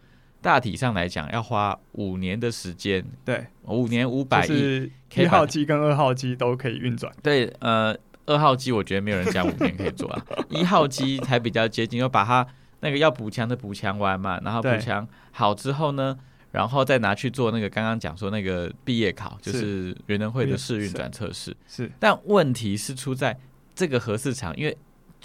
[0.47, 7.97] 大体上来讲要花五年的时间，对，五年五百亿，一号机跟二号机都可以运转，对，呃。
[8.29, 12.45] 二号机我觉得没有人讲五年可以做啊，一号机才比较接近，要把它
[12.81, 16.19] 那个要补强的补强完嘛，然后补强好之后呢，
[16.51, 21.57] 然后再拿去做那个刚刚讲说那个毕业考，就是原能会的试运转测试。
[21.69, 23.39] 是，但问题是出在
[23.77, 24.77] 这个核市场，因为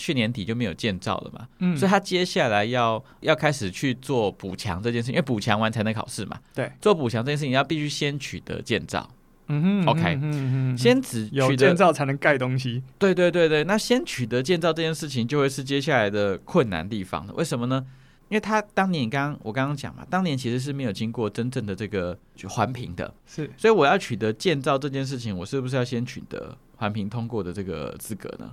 [0.01, 9.07] 去年底就没有建造了嘛，嗯，所以他接下来要要开始去做补强这件事情，因为补强完才能考试嘛，对，做补强这件事情要必须先取得建造。
[9.47, 10.31] 嗯哼，OK，嗯
[10.73, 12.81] 哼先只有建造才能盖东西。
[12.97, 17.33] 对对对对，那先取得建造这件事情就会是接下来的困难地方了。
[17.33, 17.85] 为什么呢？
[18.29, 28.49] 因为他当年刚刚我刚刚讲嘛，当年其实是没有经过真正的这个环评的，是，所以我要取得建造这件事情，我是不是要先取得环评通过的这个资格呢？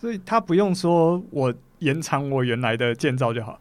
[0.00, 3.60] 所以他不用说我延长我原来的建造就好。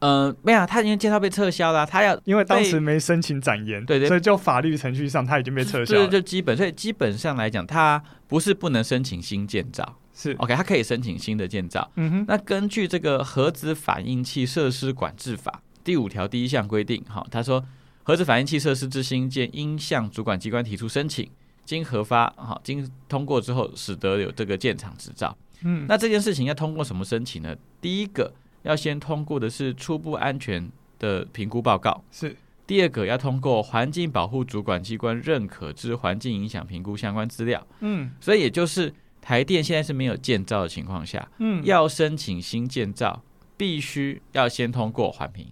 [0.00, 6.06] 呃，没有，他因为建造被撤销了，他要因为当时没申请展延，对对，所以就法律程序上他已经被撤销了。
[6.06, 11.90] 就基本，所以基本上来讲，他不是不能申请新建造，是 OK，他可以申请新的建造。
[11.96, 17.64] 嗯哼，那根据这个核子反应器设施管制法第五条第一项规定，哈，他说
[18.04, 21.28] 核子反应器设施之新建应向主管机关提出申请，
[21.64, 25.36] 经核发，哈，经通过之后，使得有这个建厂执照。
[25.62, 27.56] 嗯，那这件事情要通过什么申请呢？
[27.80, 28.32] 第一个。
[28.62, 32.36] 要先通过的是初步安全的评估报告，是
[32.66, 37.64] 第二个要通过环境保护主管机关认可之环境影响评估相关资料。
[37.80, 38.92] 嗯，所以也就是
[39.22, 43.22] 台电现在是没有建造的情况下，嗯，要申请新建造，
[43.56, 45.46] 必须要先通过环评，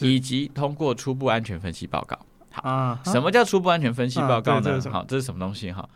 [0.00, 2.16] 以及通过初步安全分析报告。
[2.52, 4.80] 好，啊，什么叫初步安全分析报告呢？
[4.86, 5.72] 啊、好，这是什么东西？
[5.72, 5.86] 哈，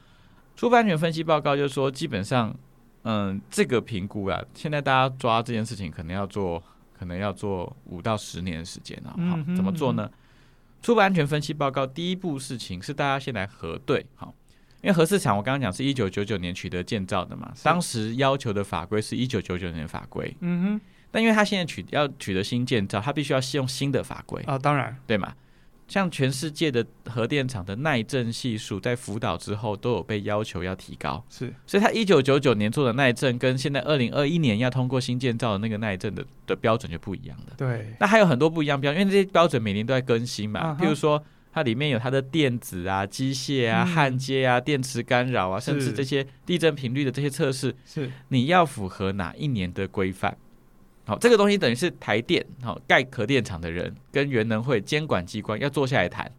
[0.56, 2.54] 初步安全分析报告就是说基本上。
[3.03, 6.62] 嗯，这个评估啊，现在大家抓这件事情，可能要做，
[6.99, 9.14] 可能要做五到十年的时间啊。
[9.30, 10.11] 好，怎么做呢？
[10.82, 14.32] 初步安全分析报告第一步事情是大家先来核对，好，
[14.80, 20.80] 因为核市场我刚刚讲是一九九九年取得建造的嘛，当时要求的法规是一九九九年法规，嗯哼，
[21.11, 25.34] 但因为他现在取要取得新建造，他必须要用新的法规啊，当然，对吗？
[25.89, 37.55] 像全世界的核电厂的耐震系数，在福岛之后都有被要求要提高，是，所以他一九九九年做的耐震，跟现在二零二一年要通过新建造的那个耐震的的标准就不一样的。
[37.57, 40.61] 对，那还有很多不一样标准，因为这些标准每年都在更新嘛。
[40.61, 48.11] 啊、譬如说，它里面有它的电子啊、机械啊、焊接啊、电磁干扰啊，甚至这些地震频率的这些测试，是。
[48.28, 50.36] 你要符合哪一年的规范？
[51.09, 56.30] 好，这个东西等于是台电好盖核电厂的人跟原能会监管机关要坐下来谈。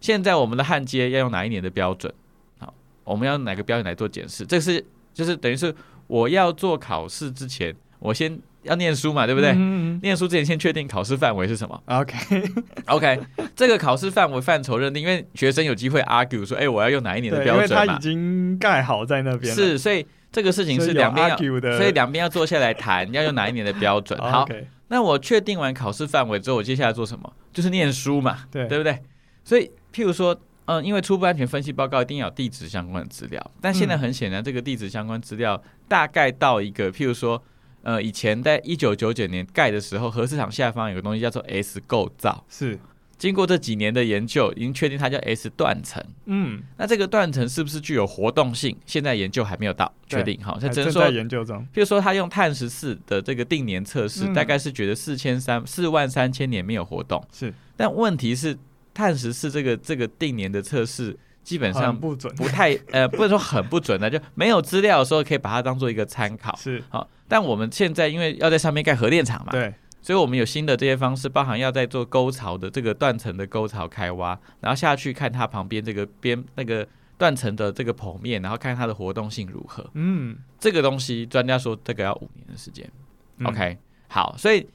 [0.00, 2.14] 现在我们的焊接要用哪一年的标准？
[2.58, 2.72] 好，
[3.02, 4.46] 我们要用哪个标准来做检视？
[4.46, 5.74] 这是就是等于是
[6.06, 9.50] 我要做考试之前，我先要念书嘛，对不对？
[9.50, 12.16] 嗯嗯念书之前先确定考试范围是什么？OK
[12.86, 13.20] OK，
[13.56, 17.74] 这个考试范围范畴认定，因为学生有机会 argue 说，哎，我要用哪一年的标准嘛？
[17.74, 19.52] 因为他已经盖好在那边。
[19.52, 20.06] 是，所以。
[20.32, 24.18] 这个事情是两边要，所以，两边要坐下来谈，要用哪一年的标准？
[24.22, 24.46] 好，
[24.88, 27.32] 那我确定完考试范围之后，我接下来做什么？
[27.52, 28.98] 就是念书嘛，对，对不对？
[29.44, 37.42] 所以，譬如说，嗯，因为初步安全分析报告一定要有地址相关的资料，但现在很显然，这个地址相关资料大概到一个，譬如说，
[37.82, 42.78] 呃，以前在一九九九年盖的时候，核市场下方有个东西叫做 S 构造，是。
[43.20, 46.02] 经过这几年的研究，已经确定它叫 S 断层。
[46.24, 48.74] 嗯，那这个断层是不是具有活动性？
[48.86, 50.42] 现在研究还没有到确定。
[50.42, 51.58] 好，它只能说在研究中。
[51.74, 57.22] 譬如说，他用碳十四的这个定年测试，嗯、大概是觉得四千三四万三千年没有活动。
[57.30, 58.56] 是，但问题是
[58.94, 61.14] 碳十四这个这个定年的测试
[61.44, 66.56] 基本上不准，不太 呃，不能说很不准的，就没有资料的时候可以把它当做一个参考。
[66.56, 69.74] 是，好，但我们现在因为要在上面盖核电厂嘛，对。
[70.02, 76.86] 所以我们有新的这些方式，包含要在做沟槽的这个断层的沟槽开挖，然后下去看它旁边这个边那个
[77.18, 79.84] 断层的这个剖面，然后看它的活动性如何。
[79.92, 82.90] 嗯，这个东西专家说这个要五年的时间。
[83.38, 83.76] 嗯、OK，
[84.08, 84.66] 好，所以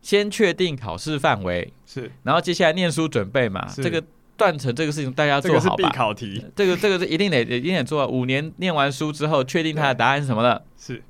[0.00, 3.64] 先确定考试范围是，然后接下来念书准备嘛。
[3.76, 4.02] 这个
[4.36, 5.76] 断层这个事情大家做好吧。
[5.76, 6.44] 这个是必考题。
[6.56, 8.04] 这个这个是一定得一定得做。
[8.08, 10.64] 五年念完书之后，确定它的答案是什么了？
[10.76, 11.00] 是，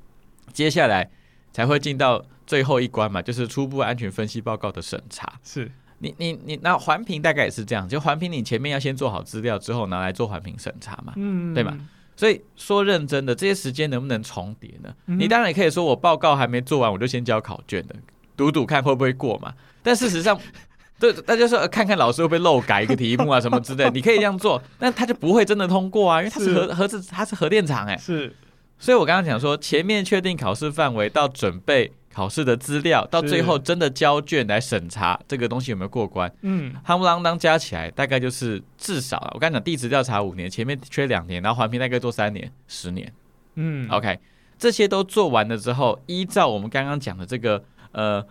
[0.51, 1.09] 接下来
[1.51, 2.23] 才会进到。
[2.45, 5.31] 最后一关嘛，就是初步安全分析报告的审查。
[5.43, 11.77] 是你你你，那环评大概也是这样，就环评你前面要先做好资料之后拿来做环评审查嘛，嗯，对吧？
[12.15, 14.93] 所以说认真的，这些时间能不能重叠呢？
[15.07, 17.95] 嗯、你当然也可以说我报告还没做完，我就先交考卷的，
[18.35, 19.53] 赌赌看会不会过嘛。
[19.81, 20.37] 但事实上，
[20.99, 27.97] 对，大家说看看老师会不会漏改一个题目啊什么之类， 你可以这样做，但他就不会真的通过啊，因为他是核核子，他是核电厂哎、欸。
[27.97, 28.35] 是，
[28.77, 31.93] 所以我刚刚讲说，前面确定考试范围到准备。
[32.13, 36.31] 考试的资料到最后真的交卷来审查这个东西有没有过关？
[36.41, 43.11] 嗯，夯不啷当加起来大概就是至少我刚才讲地质调查五年，前面缺两年，然后环评大概做三年、十年。
[43.55, 44.19] 嗯，OK，
[44.59, 48.23] 这些都做完了之后，依照我们刚刚讲的这个呃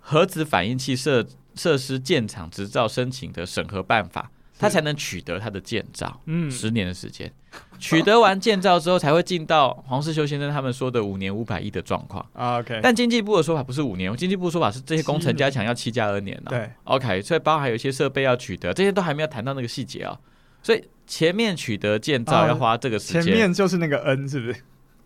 [0.00, 4.30] 核子反应器设设施建厂执照申请的审核办法。
[4.58, 7.30] 他才能取得他的建造，嗯，十年的时间，
[7.78, 12.24] 取得完建造之后，才会进到黄世修先生他们说的五年五百亿的状况。
[12.34, 16.50] OK，但经济部的说法不是五年，经济部的说法是这些工程加强要七加二年了。
[16.50, 20.18] 对，OK，所以包含还有一些设备要取得，这些都还没有谈到那个细节啊。
[20.62, 24.62] 所以前面取得建造要花这个时间，前面就是那个 N 是不是？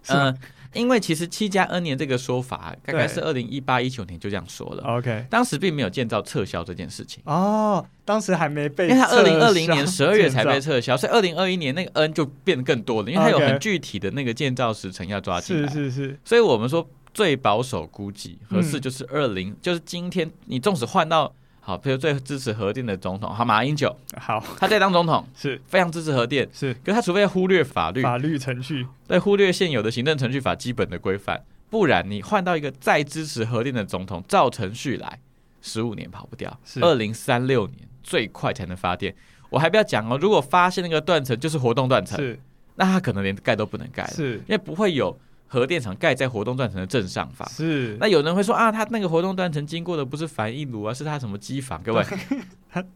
[0.08, 0.38] 嗯。
[0.74, 4.82] 因为其实七加 N 年这个说法，大概是二零一八一九年就这样说了。
[4.84, 7.22] OK，当时并没有建造撤销这件事情。
[7.26, 15.68] 哦，当时还没被，因为它二零二零年十二月才被撤销，所以二零二一年那个 N 就变得更多了，因为它有很具体的那个建造时程要抓进来。
[15.68, 16.18] 是是是。
[16.24, 21.32] 所以我们说最保守估计，合适就是二零、嗯，就是今天你纵使换到。
[21.64, 25.60] 好，比如最支持核电的总统，好，马英九，好，他在当总统 是。
[25.68, 31.40] 非常支持核电，是，可是他除非忽略法律、法律程序，对，忽略现有的行政程序法基本的规范，
[31.70, 35.20] 不然你换到一个再支持核电的总统，照程序来，
[35.60, 36.80] 十五年跑不掉，是。
[36.80, 39.14] 二零三六年最快才能发电。
[39.48, 42.36] 我还不要讲哦，如果发现那个断层就是活动断层，是，
[42.74, 44.34] 那他可能连盖都不能盖了，是。
[44.38, 45.16] 因为不会有。
[45.52, 47.94] 核电厂盖在活动断层的正上方，是。
[48.00, 51.78] 那有人会说啊，它那个活动断层经过的不是反应炉啊，是它什么机房？
[51.82, 52.02] 各位，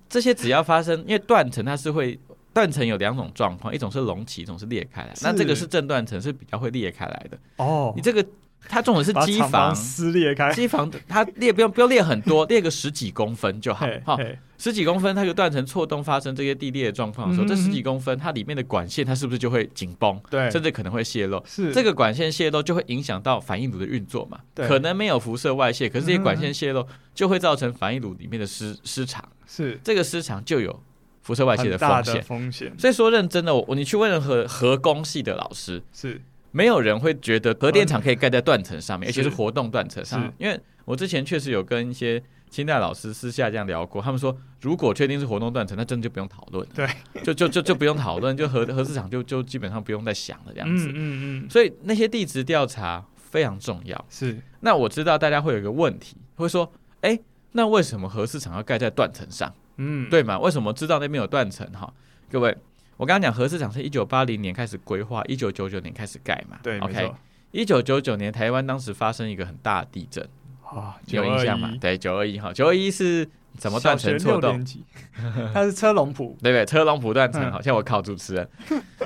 [0.09, 2.19] 这些只要发生，因为断层它是会
[2.55, 5.13] 断层有两种状况，一种是隆起，一种是裂开来。
[5.21, 7.39] 那这个是正断层，是比较会裂开来的。
[7.59, 8.25] 哦，你这个。
[8.69, 13.87] 它重点是机房撕裂开，机房它裂不用不用裂很多，裂个十几公分就好。
[14.05, 14.19] 好，
[14.59, 20.19] 十几公分，它就断层错动发生这些地裂的状况的时候，嗯、这十几公分它里面的管线它是不是就会紧绷？
[20.31, 21.43] 对，甚至可能会泄漏。
[21.47, 24.39] 是这个管线泄漏就会影响到反应炉的运作嘛？
[24.55, 29.23] 对，可能没有辐射外泄，可是这些管线泄漏就会造成反应炉里面的失失常。
[29.47, 30.83] 是这个失常就有
[31.23, 32.23] 辐射外泄的风险。
[32.23, 32.73] 风险。
[32.79, 36.21] 所以说认真的，我你去问任何核工系的老师是。
[36.57, 40.33] 没有人会觉得核电厂可以盖在断层上面，而且是活动断层上。
[40.39, 46.89] 因为我之前确实有跟一些清代老师私下这样聊过，他们说如果确定是活动断层，那真的就不用讨论，对，
[47.23, 50.89] 就就就就不用讨论，就核核市场就就基本上不用再想了这样子。
[50.89, 51.51] 嗯嗯嗯。
[51.51, 54.03] 所以那些地质调查非常重要。
[54.09, 54.41] 是。
[54.61, 57.21] 那我知道大家会有一个问题，会说，哎，
[57.53, 59.55] 那为什么核市场要盖在断层上？
[59.77, 60.39] 嗯，对吗？
[60.39, 61.71] 为什么知道那边有断层？
[61.73, 61.93] 哈，
[62.31, 62.57] 各位。
[62.97, 66.59] 我刚刚讲核四厂是一九八零年开始规划，一九九九年开始盖嘛。
[66.63, 67.13] 对，OK。
[67.53, 70.27] 一九九九年台湾当时发生一个很大的地震，
[70.65, 71.73] 啊，有印象吗？
[71.81, 73.27] 对，九二一哈，九二一是
[73.57, 74.65] 怎么断层错动？
[75.55, 76.67] 它是车龙埔， 对不对？
[76.67, 78.49] 车龙埔断层，好像我考主持人。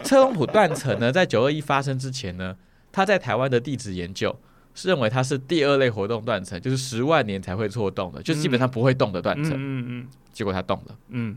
[0.02, 2.56] 车龙埔断层呢，在九二一发生之前呢，
[2.90, 4.34] 他在台湾的地质研究
[4.74, 9.52] 是认为它是第二类活动断层，就是十万年才会错动的，就是基本上不会动的断层。
[9.54, 10.08] 嗯嗯。
[10.32, 10.96] 结果它动了。
[11.08, 11.36] 嗯。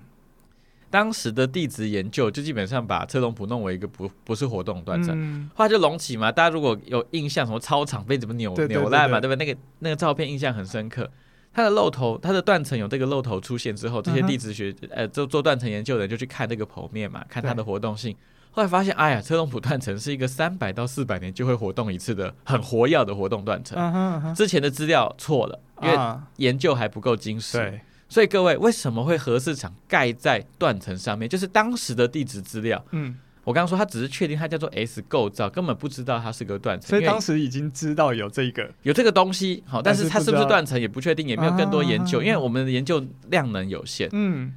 [0.94, 6.32] 当时的地质研究就基本上把车龙埔弄为一个不不是活动断层，嗯、后来就隆起嘛。
[6.32, 9.44] 大家如果有印象，什么操场被怎么扭扭烂嘛，对不对？
[9.44, 11.10] 那个那个照片印象很深刻。
[11.52, 18.16] 它的漏头，它的断层有这个漏头出现之后，这些地质学、嗯、呃做做断层研究的人就去看这个剖面嘛，看它的活动性。
[18.52, 23.76] 后来发现，哎呀，车龙埔断层是一个三百到四百年就会活动一次的很活跃的活动断层。
[23.80, 25.98] 嗯嗯、之前的资料错了，因为
[26.36, 27.58] 研究还不够精实。
[27.58, 27.82] 对。
[28.10, 31.28] 所以各位，为什么会核市场盖在断层上面？
[31.28, 32.84] 就是当时的地质资料。
[32.92, 36.90] 嗯，我刚刚说他只是确定它叫做 S 构造，根本不知道它是个断层。
[36.90, 44.08] 所以当时已经知道有这个有这个东西，好，但是它是不是断层也不确定，也没有更多研究，因为我们的研究量能有限。
[44.12, 44.54] 嗯，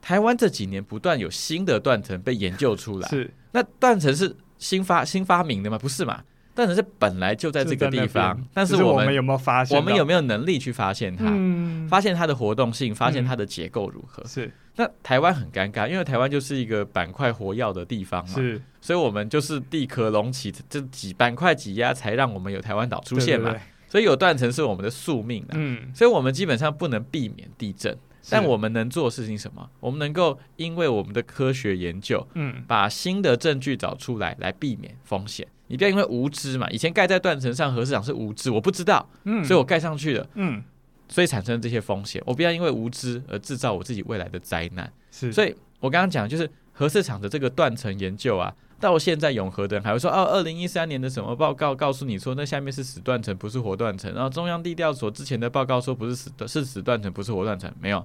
[0.00, 5.78] 台湾这几年不断有新的断层被研究出来，是那断层是新发新发明的吗？
[5.78, 6.22] 不是嘛？
[6.54, 9.76] 断层是本来就在这个地方，但是我们有没有发现？
[9.76, 11.24] 我们有没有能力去发现它？
[11.28, 14.22] 嗯、发现它的活动性，发现它的结构如何？
[14.26, 14.50] 是。
[14.76, 18.60] 那台湾很尴尬，因为台湾就是一个板块活跃的地方嘛，是。
[18.80, 23.50] 所以我们就是地壳隆起，这几板块挤压，才让我们有台湾岛出现嘛。
[23.50, 25.52] 对对对，所以有断层是我们的宿命啊。
[25.52, 25.90] 嗯。
[25.94, 27.96] 所以我们基本上不能避免地震。
[28.30, 29.68] 但我们能做的事情什么？
[29.80, 35.46] 我们能够因为我们的科学研究，嗯，把新的证据找出来，来避免风险。
[35.66, 40.62] 你不要因为无知嘛，以前盖在断层上，核市场是无知，我不知道，嗯，所以我盖上去了，嗯，
[41.08, 42.22] 所以产生这些风险。
[42.26, 44.92] 我不要因为无知而制造我自己未来的灾难。
[45.10, 54.12] 是，所以我刚刚讲就是核市场的这个断层研究啊，到现在永和的人还会说哦，二零一三年的什么报告告诉你说那下面是死断层，不是活断层。
[54.12, 57.72] 然后中央地调所之前的报告说不是死的，是死断层，不是活断层。
[57.80, 58.04] 没有，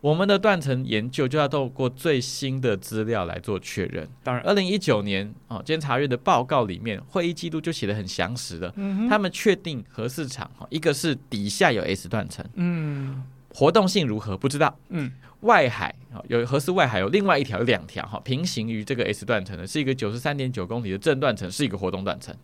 [0.00, 4.08] 我们的断层研究就要透过最新的资料来做确认。
[4.24, 13.22] 当然，二零一九年哦，监察院的报告里面会议记录就写的很详实的，嗯、他们确定核市场哈，一个是底下有 S 断层，嗯，
[13.58, 15.10] 活动性如何不知道，嗯。
[15.42, 15.94] 外海
[16.26, 22.34] 有何是外海有另外一条有两条哈，平行于这个 S 断层的，是一个九十三点九公里的正断层，是一个活动断层。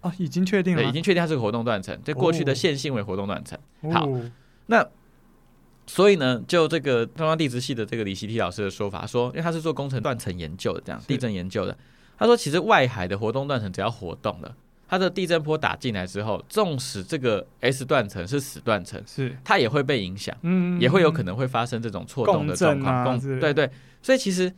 [0.00, 3.58] 哦，已经确定了，已经确定它是个活动断层，在过去的线性为活动断层。
[3.80, 4.08] 哦、好，
[4.66, 4.86] 那
[5.88, 11.76] 所以呢，就这个中央地质系的这个李希提老师的说法说，因为他是做工程断层研究的，这样地震研究的，
[12.16, 14.54] 他说其实外海的活动断层只要活动了。
[14.88, 23.04] 它的地震波打进来之后，纵使这个 S 断层是死断层，是它也会被影响，嗯，也会有可能会发生这种错动的状况。
[23.04, 23.70] 共振啊，对对，
[24.00, 24.52] 所以其实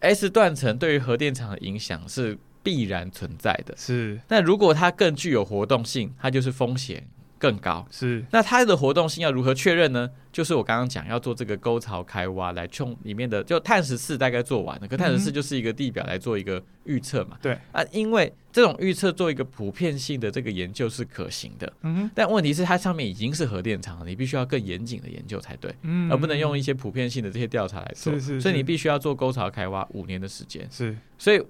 [0.00, 3.74] S 断层对于核电厂的影响是必然存在的。
[3.76, 7.06] 是，那如果它更具有活动性，它就是风险。
[7.38, 7.86] 更高。
[7.90, 10.10] 是，那它的活动性要如何确认呢？
[10.32, 17.38] 就是我刚刚讲要做这个沟槽开挖来冲里面的，就碳十四大概做完了，可碳十四就是一个地表来做一个预测嘛。
[17.40, 31.42] 对、嗯、啊，因为这种预测做一个普遍性的这个研究是可行的，嗯哼，但问题是它上面已经是核电厂了，你必须要更严谨的研究才对，嗯，而不能用一些普遍性的这些调查来做，是是是，所以你必须要做沟槽开挖五年的时间，是，所以。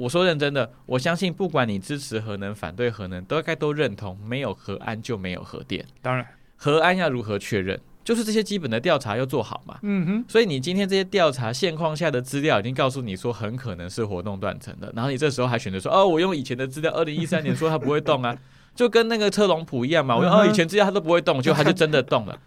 [0.00, 5.84] 我说认真的，我相信不管你支持核能、反对核能，都该都认同，没有核安就没有核电。
[6.00, 6.26] 当然，
[6.56, 9.78] 核安要如何确认，就是这些基本的调查要做好嘛。
[9.82, 10.24] 嗯哼。
[10.26, 18.34] 所以你今天这些调查现况下的资料已经告诉你说很可能是活动断层的，然后你这时候还选择说哦，我用以前的资料，二零一三年说它不会动啊，
[18.74, 20.16] 就跟那个车龙普一样嘛。
[20.16, 22.38] 我用哦以前资料它都不会动， 就它就真的动了。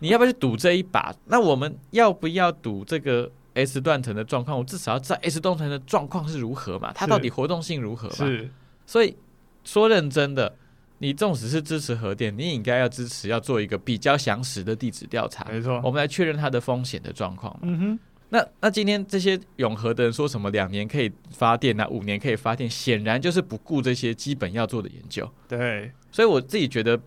[0.00, 1.14] 你要不要去赌这一把？
[1.24, 6.92] 那我们要不要赌这个？S 断层的状况，我至少要知道 S 断层的状况是如何嘛？
[6.94, 8.14] 它到底活动性如何嘛？
[8.14, 8.48] 是，
[8.86, 9.16] 所以
[9.64, 10.54] 说认真的，
[10.98, 15.44] 你纵使是支持核电，你也应该要支持要做一个比较详实的地质调查。
[15.50, 17.58] 没错，我们来确认它的风险的状况。
[17.62, 17.98] 嗯哼，
[18.28, 25.28] 那那今天这些永和的人说什么两年可以发电，那五年可以发电，显然就是不顾这些基本要做的研究。
[25.48, 26.98] 对，所以我自己觉得。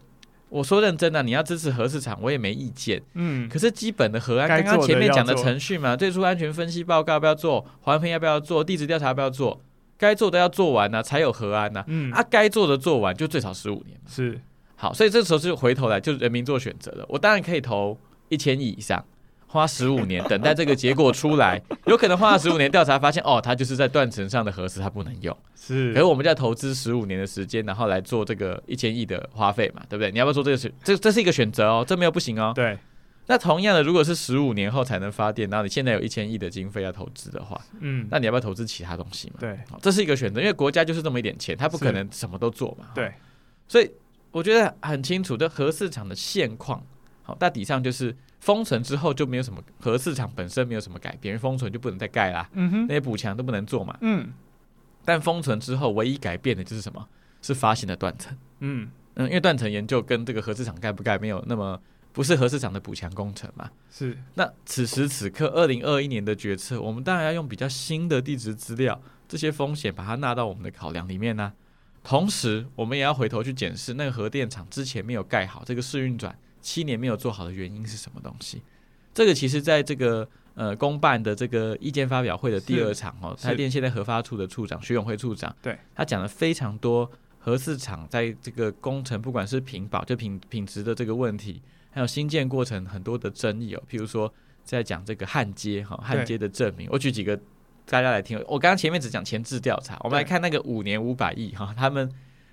[0.52, 3.02] 我说认真的，你要支持核市场，我也没意见。
[3.14, 9.62] 嗯，可是基本的核安，刚刚前面讲的程序嘛，最初安全分析报告要不要做，环评要不要做，地质调查要不要做，
[9.98, 11.86] 该做的要做完呢、啊，才有核安呢、啊。
[11.88, 13.98] 嗯，啊，该做的做完就最少十五年。
[14.06, 14.42] 是，
[14.76, 17.06] 好，所以这时候就回头来，就是人民做选择了。
[17.08, 17.98] 我当然可以投
[18.28, 19.02] 一千亿以上。
[19.52, 25.38] 花十五年等待这个结果出来，有可能花了十五年调查发现，哦，它就是在断层上的核四，它不能用。
[25.54, 30.10] 是，可是我们就要投资十五年的时间，然后来做这个一千亿的花费嘛，对不对？
[30.10, 30.72] 你要不要做这个选？
[30.86, 32.54] 这这是一个选择哦，这没有不行哦。
[32.56, 32.78] 对。
[33.28, 39.36] 那同样的，如果是十五年后才能发电，然后你现在有一千亿的经费要投资的话，嗯，那你要不要投资其他东西嘛？
[39.42, 42.86] 对，这是一个选择，因为国家就是这么一点钱，它不可能什么都做嘛。
[42.96, 43.12] 对。
[43.68, 43.92] 所以
[44.32, 46.82] 我觉得很清楚，这核市场的现况，
[47.24, 48.16] 好，大体上就是。
[48.42, 54.34] 封存之后就没有什么核市场本身没有什么改变，封存就不能再盖啦，嗯哼，那些补强都不能做嘛，嗯。
[55.06, 57.08] 但封存之后唯一改变的就是什么？
[57.42, 61.80] 是发行的断层，嗯嗯，因为断层研究跟这个核市场盖不盖没有那么
[62.12, 64.18] 不是核市场的补强工程嘛，是。
[64.36, 71.54] 那此时此刻二零二一年的决策，我们当然要用比较新的地质资料，这些风险把它纳到我们的考量里面呢、啊。
[72.04, 76.36] 同时，我们也要回头去检视那个核电厂之前没有盖好这个试运转。
[76.62, 78.62] 七年没有做好的原因是什么东西？
[79.14, 94.34] 这个其实在这个呃公办的这个意见发表会的第二场哦，台电现在核发处的处长徐永辉处长，对，他讲了非常多核四厂在这个工程，不管是品保就品品质的这个问题，还有新建过程很多的争议哦，譬如说
[94.64, 97.38] 在讲这个焊接哈焊接的证明，我举几个
[97.86, 98.38] 大家来听。
[98.48, 102.10] 我刚刚前面只讲前置调查，我们来看那个五年五百亿哈，他们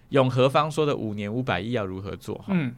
[0.09, 2.47] 永和方说的五年五百亿要如何做哈？
[2.49, 2.75] 嗯。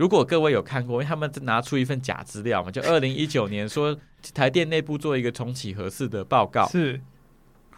[0.00, 3.94] 如果各位有看过，因为他们拿出一份假资料嘛，就二零一九年说
[4.32, 6.66] 台电内部做一个重启合适的报告。
[6.68, 6.98] 是，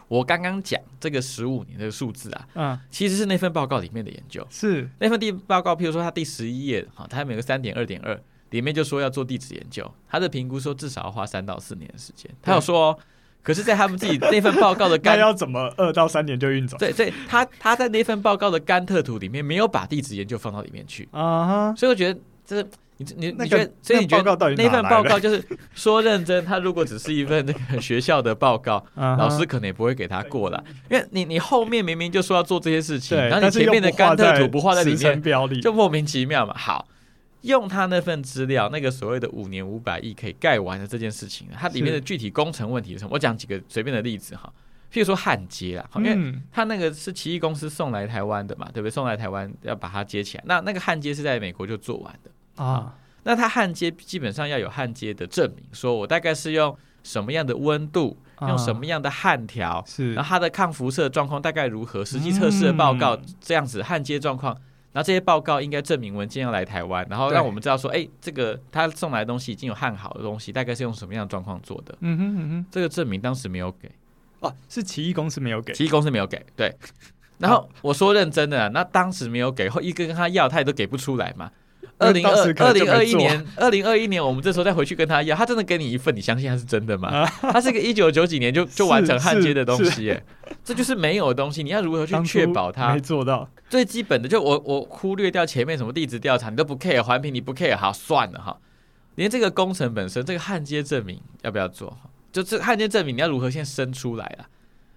[0.07, 4.47] 我刚刚讲这个十五年的数字啊，嗯，其实是那份报告里面的研究。
[4.49, 8.17] 是那份第报告，譬如说它第十一页，哈，它有个三点二点二，
[8.51, 12.31] 里面就说要做地质研究，它的评估说至少要花三到四年的时间。
[12.41, 12.97] 他有说。
[13.43, 16.77] 可是，在他们自己那份报告的干， 要怎么二到三年就运走？
[16.77, 21.75] 对，所以他他在那份报告的甘特图里面没有把地质研究放到里面去啊。
[21.75, 22.65] 所以我觉得这是
[22.97, 36.53] 你你你觉得，所以你觉得那份报告就是说认真，他如果只是一份那个学校的报告， 老师可能也不会给他过了，因为你你后面明明就说要做这些事情，然后你前面的甘特图不画在里面，就莫名其妙嘛。
[36.57, 36.87] 好。
[37.43, 43.11] 用他那份资料，那个所谓的五年五百亿可以盖完的这件事情，它里面的具体工程问题是什么？
[43.13, 44.51] 我讲几个随便的例子哈。
[44.91, 48.91] 譬如说焊接啦，因为嗯它那个是奇异公司送来台湾的嘛，对不对？
[48.91, 64.55] 送来台湾要把它接起来，那那个焊接是在美国就做完的啊，那它焊接基本上要有焊接的证明，说我大概是用什么样的温度，啊用什么样的焊条，是然后它的抗辐射状况大概如何，实际测试的报告、嗯这样子焊接状况。
[64.93, 71.97] 然后这些报告应该证明文件要来台湾，然后让我们知道说，哎，这个他送来的东西已经有焊好的东西，大概是用什么样的状况做的。
[72.01, 73.91] 嗯哼嗯哼，这个证明当时没有给，
[74.39, 76.45] 哦，是奇异公司没有给，奇异公司没有给。
[76.55, 76.71] 对，
[77.39, 81.51] 然后我说认真的、啊，那当时没有给，后一个跟他要，他也都给不出来嘛。
[81.97, 87.25] 二零二二零二一年，二零二一年，我们这时候再回去跟他要，他真的给你一份，你相信他是真的吗？
[87.41, 90.23] 他是个一九九几年就 就完成焊接的东西，耶，
[90.63, 93.47] 这就是没有的东西，你要如何去确保他没做到？
[93.69, 98.57] 最基本的就我我忽略掉前面什么地质调查，你都不 care，环评你不 care，好算了哈。
[99.15, 101.95] 连这个工程本身，这个焊接证明要不要做？
[102.31, 104.49] 就这焊接证明你要如何先生出来啊？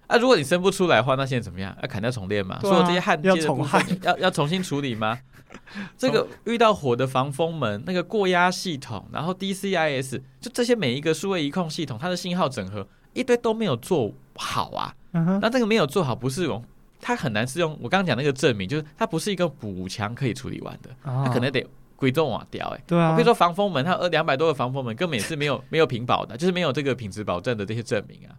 [0.07, 1.75] 啊，如果你生不出来的话，那现在怎么样？
[1.81, 2.57] 要砍掉重练吗？
[2.61, 5.19] 所有这些焊接的部分要要重新处理吗？
[5.97, 14.93] 这个遇到火的防风门，那个过压系统，然后 DCIS，就这些每一个数位仪控系统，它的信号整合一堆都没有做好啊。
[15.41, 16.63] 那这个没有做好，不是用
[17.01, 22.67] 它很难是用我刚刚讲那个证明，就是它不是一个补强可以处理完的，它可能得归栋瓦掉。
[22.69, 28.35] 哎，对啊，比如说防风门，它有两百多个防风门，根本也是没有没有屏保的，就是没有这个品质保证的这些证明啊。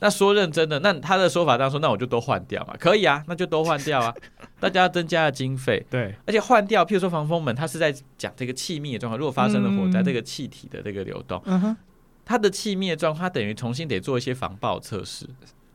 [0.00, 4.14] 那说认真的，那他的说法当中说，那我就都换掉嘛，可以啊，那就都换掉啊，
[4.60, 11.42] 大家要增加了经费，对，而且换掉，譬如说防风门，它是在讲这个气密的状况，如果发生了火灾，这个气体的这个流动，
[12.24, 15.26] 它的气密的状况，它等于重新得做一些防爆测试，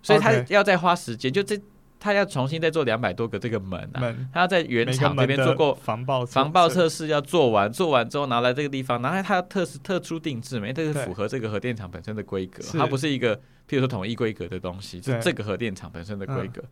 [0.01, 1.59] 所以它要再花时间，就这。
[1.99, 16.63] 他要重新再做两百多个这个门啊，他要在原厂这边做过防爆防爆测试，要做完，做完之后拿来这个地方，拿来他要特特殊定制，因为这个符合这个核电厂本身的规格，它不是一个譬如说统一规格的东西，是这个核电厂本身的规格。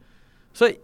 [0.54, 0.80] 所以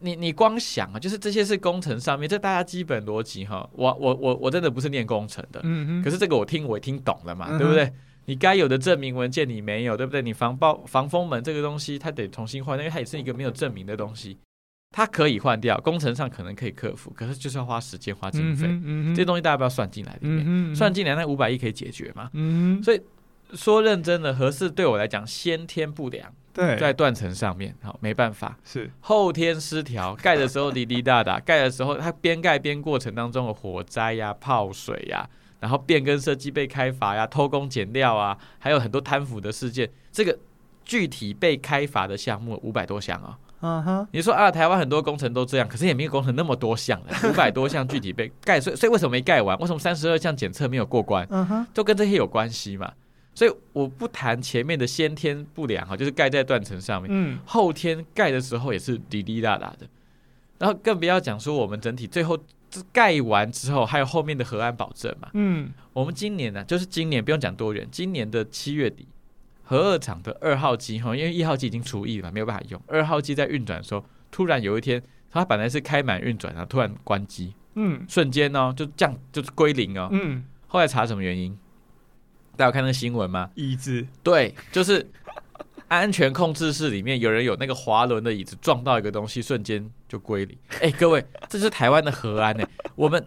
[0.00, 7.90] 你你光想啊，就是这些是工程上面，这大家基本逻辑哈，我我我我真的不是念工程的，嗯嗯，可是这个我听我也听懂了嘛，对不对？
[8.28, 10.20] 你该有的证明文件你没有，对不对？
[10.20, 14.36] 你防爆防风门这个东西，它得重新换，因为它也是一个没有证明的东西，
[14.94, 22.28] 它可以换掉，工程上可能可以克服，可是就是要花时间花经费，嗯嗯、这些东西大家不要算进来里面，嗯、算进来那五百亿可以解决嘛？
[22.34, 23.00] 嗯、所以
[23.54, 28.90] 说认真的，合适对我来讲先天不良，对，在断层上面，好没办法，是。
[29.00, 35.47] 后天失调，盖的时候滴滴答答，盖的时候它边盖边过程当中的火灾呀、啊、泡水呀、啊。
[35.60, 39.90] 然后变更设计被开罚呀，偷工减料啊，还有很多贪腐的事件。
[40.12, 40.38] 这个
[40.84, 43.38] 具体被开罚的项目五百多项啊。
[43.60, 49.58] 嗯哼，你说啊，台湾很多工程都这样，可是也没有工程那么多项的， 五百多项具体被盖，所以所以为什么没盖完？
[49.58, 51.26] 为什么三十二项检测没有过关？
[51.30, 52.92] 嗯哼，都跟这些有关系嘛。
[53.34, 59.88] 所以我不谈前面的先天不良哈，就是盖在断层上面，嗯，后天盖的时候也是滴滴答答的，
[60.58, 62.38] 然后更不要讲说我们整体最后。
[62.70, 65.28] 这盖完之后，还有后面的核安保证嘛？
[65.34, 69.08] 嗯，我们今年呢、啊，就是今年不用讲多远，今年的七月底，
[69.62, 72.80] 核二厂的二号机哈，因为一号机已经除役了嘛，没有办法用。
[72.86, 80.44] 二号机在运转的时候，突然有一天，它本来是开满运转，然后突然关机，嗯，瞬间哦，就降，就是归零哦，嗯。
[80.66, 81.58] 后来查什么原因？
[82.56, 83.50] 大家有看那个新闻吗？
[83.54, 85.10] 椅子，对，就是。
[85.88, 90.56] 安全控制室里面有人有那个滑轮的椅子撞到一个东西，瞬间就归零。
[90.80, 92.66] 哎，各位，这是台湾的核安呢。
[92.94, 93.26] 我们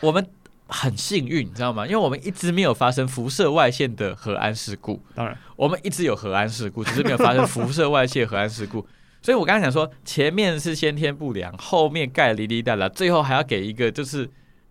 [0.00, 0.26] 我们
[0.66, 1.86] 很幸运，你知道吗？
[1.86, 5.02] 因为我们一直没有发生辐射外泄的核安事故。
[5.14, 8.86] 当然，我们一直有核安事故，只是没有发生 辐射外泄核安事故。
[9.20, 14.28] 所以我刚才想说，前面是先天不良，后面盖哩哩哒哒，最后还要给一个就是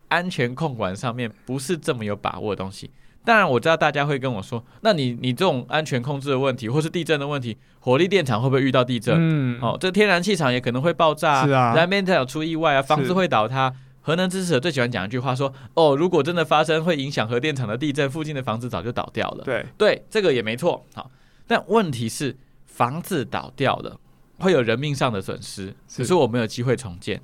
[0.08, 2.90] 安全控管上面不是这么有把握的东西。
[3.24, 9.16] 当然我知道大家会跟我说，那你你这种安全控制的问题，或是地震的问题，火力电厂会不会遇到地震？
[9.18, 13.74] 嗯，哦，这天然气厂也可能会爆炸，是啊，燃煤厂出意外啊，房子会倒塌。
[14.04, 19.44] 核能支持者最喜欢讲一句话说，哦，如果真的发生会影响核电厂的地震，附近的房子早就倒掉了。
[19.44, 20.84] 对对，这个也没错。
[20.96, 21.12] 好，
[21.46, 24.00] 但问题是房子倒掉了，
[24.40, 27.22] 会有人命上的损失，可是我没有机会重建。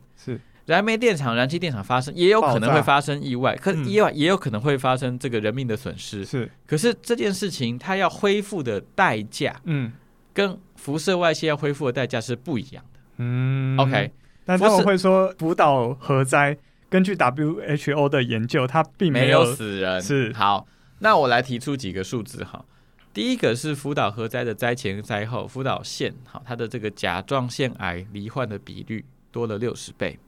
[0.68, 0.74] 是。
[0.74, 6.26] 燃煤电厂、燃气电厂发生，也有可能会发生意外，可意外也有可能会发生这个人命的损失。
[6.26, 9.94] 是，可是这件事情它要恢复的代价，嗯，
[10.34, 13.00] 跟辐射外泄要恢复的代价是不一样的。
[13.20, 14.12] 嗯，OK，
[14.46, 16.58] 但他们会说福岛核灾，
[16.90, 20.02] 根据 WHO 的研究，它并没有，没有死人。
[20.02, 20.68] 是，好，
[21.00, 22.66] 那我来提出几个数字哈。
[23.14, 30.20] 第一个是福岛核灾的灾前灾后，福岛县好，它的这个甲状腺癌罹患的比率多了六十倍。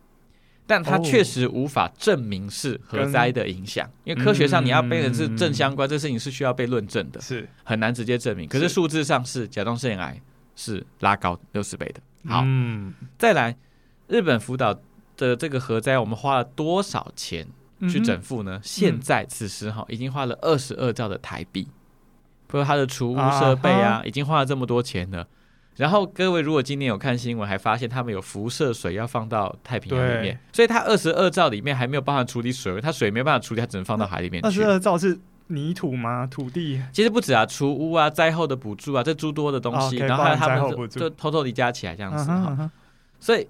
[0.69, 8.47] 但它确实无法证明是核灾的影响，因为科学上你要被人是正相关，这事情是需要被论证的，是很难直接证明。
[8.47, 10.21] 可是数字上是甲状腺癌
[10.55, 11.99] 是拉高六十倍的。
[12.31, 13.57] 好，嗯，再来，
[14.07, 14.79] 日本福岛
[15.17, 17.47] 的这个核灾，我们花了多少钱
[17.89, 18.57] 去整复呢？
[18.57, 21.67] 嗯、现在此时哈，已经花了二十二兆的台币，
[22.45, 25.27] 不过它的储物设备啊，啊已经花了这么多钱了。
[25.79, 34.47] 然后各位如果今年有看新闻，还发现他们有辐射水要放到太平洋里面，所以它二十二兆里面还没有办法处理水，它水没办法处理，它只能放到海里面去。
[34.47, 35.17] 二十二兆是
[35.47, 36.27] 泥土吗？
[36.27, 36.81] 土地？
[36.91, 42.35] 其实不止啊，除污啊，灾后的补助啊，这诸多的东西，哦、然后还有他们就偷偷地加起来这样子哈。
[42.35, 42.69] Uh huh, uh huh.
[43.21, 43.47] 所以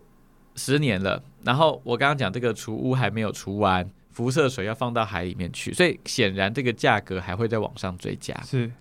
[0.56, 8.40] 十年了，然后我刚刚讲这个除污还没有除完，辐射水要放到海里面去，所以显然这个价格还会再往上追加。
[8.44, 8.72] 是，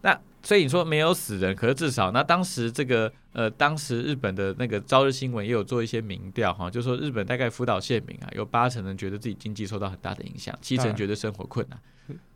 [0.00, 0.18] 那。
[0.46, 11.76] 所以你说没有死人，可是至少那当时这个呃，当时日本的那个朝日新闻也有做一些民调哈，就说日本大概福岛县民啊，有八成人觉得自己经济受到很大的影响，七成觉得生活困难，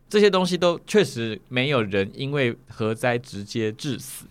[0.09, 4.25] 这些东西都确实没有人因为核灾直接致死，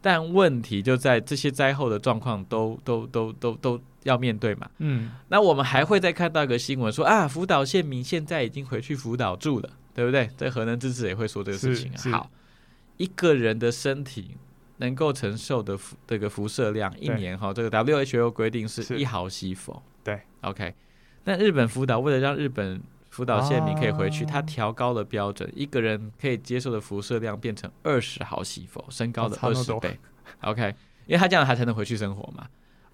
[0.00, 4.70] 但问题就在这些灾后的状况都都都都都要面对嘛。
[4.78, 10.30] 嗯，那我们还会再看到一个新闻说啊，福岛县民现在已经回去福岛住了，对不对？
[10.36, 12.12] 这核能支持也会说这个事情啊。
[12.12, 12.30] 好。
[12.98, 14.36] 一个人的身体
[14.76, 19.82] 能够承受的辐这个辐射量，一年哈，这个 WHO 规定是一毫西弗。
[20.04, 20.74] 对，OK。
[21.24, 22.80] 那日本福岛为了让日本
[23.10, 29.98] 福岛县民可以回去，他调高了标准，一个人可以接受的辐射量变成二十毫西弗，升高的二十倍。
[30.42, 30.74] OK，
[31.06, 32.46] 因为他这样他才能回去生活嘛。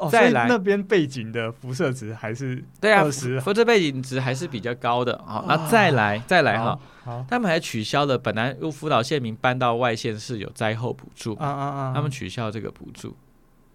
[0.07, 3.05] 哦，再来那边背景的辐射值还是对啊，
[3.41, 5.45] 辐射背景值还是比较高的啊。
[5.49, 6.79] 那再来再来哈。
[7.05, 13.15] 好他们还取消了本来由福岛县民搬到外县市有灾后补助，啊啊啊他们取消这个补助。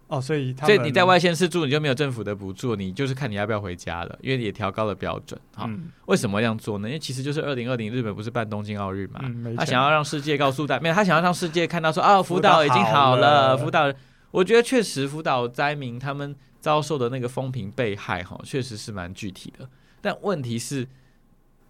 [0.08, 5.40] 哦，所以所以你在外县市住你就没有政府的补助，你就是看你要不要回家了，因为也调高了标准。
[5.54, 6.88] 好，嗯、为什么这样做呢？
[6.88, 13.88] 因为其实就是二零二零日本不是办东京奥运嘛，嗯、他想要让世界告诉大家，没有他想要让世界看到说啊，福岛已经好了，福岛，
[14.30, 19.68] 我觉得确实福岛灾民他们遭受的那个风评被害哈，确实是蛮具体的，
[20.00, 20.86] 但问题是。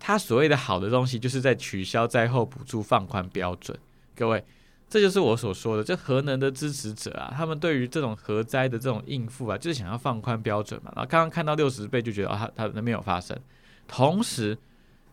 [0.02, 3.78] 他所谓的好的东西，就是在取消灾后补助、放宽标准。
[4.16, 4.42] 各位，
[4.88, 10.90] 这就是我所说的，这核能的支持者啊，他们对于这种核灾的这种应付啊，就是想要放宽标准嘛。
[10.96, 13.38] 然后刚刚看到六十倍，就觉得啊，它它没有发生。
[13.86, 14.56] 同时，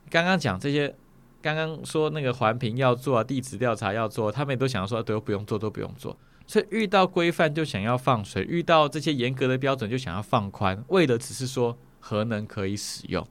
[0.10, 0.96] 刚刚讲这些，
[1.42, 6.18] 刚刚说那个环评要做啊，地质调查要做，他们也都想说都不用做，都不用做。
[6.48, 13.28] 所以遇到规范就想要放水，遇到这些严格的标准就想要放宽，为的只是说核能可以使用。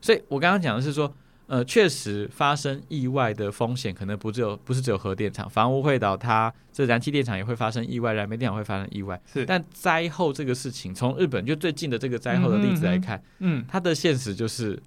[0.00, 1.14] 所以我刚刚讲的是说，
[1.46, 9.20] 呃，确实发生意外的风险可能不只有不是只有核电厂，房屋会倒塌，这燃气电厂也会发生意外，燃煤电厂会发生意外。
[9.30, 14.82] 是，但灾后这个事情，从日本就最近的这个灾后的例子来看，嗯，嗯，它的现实就是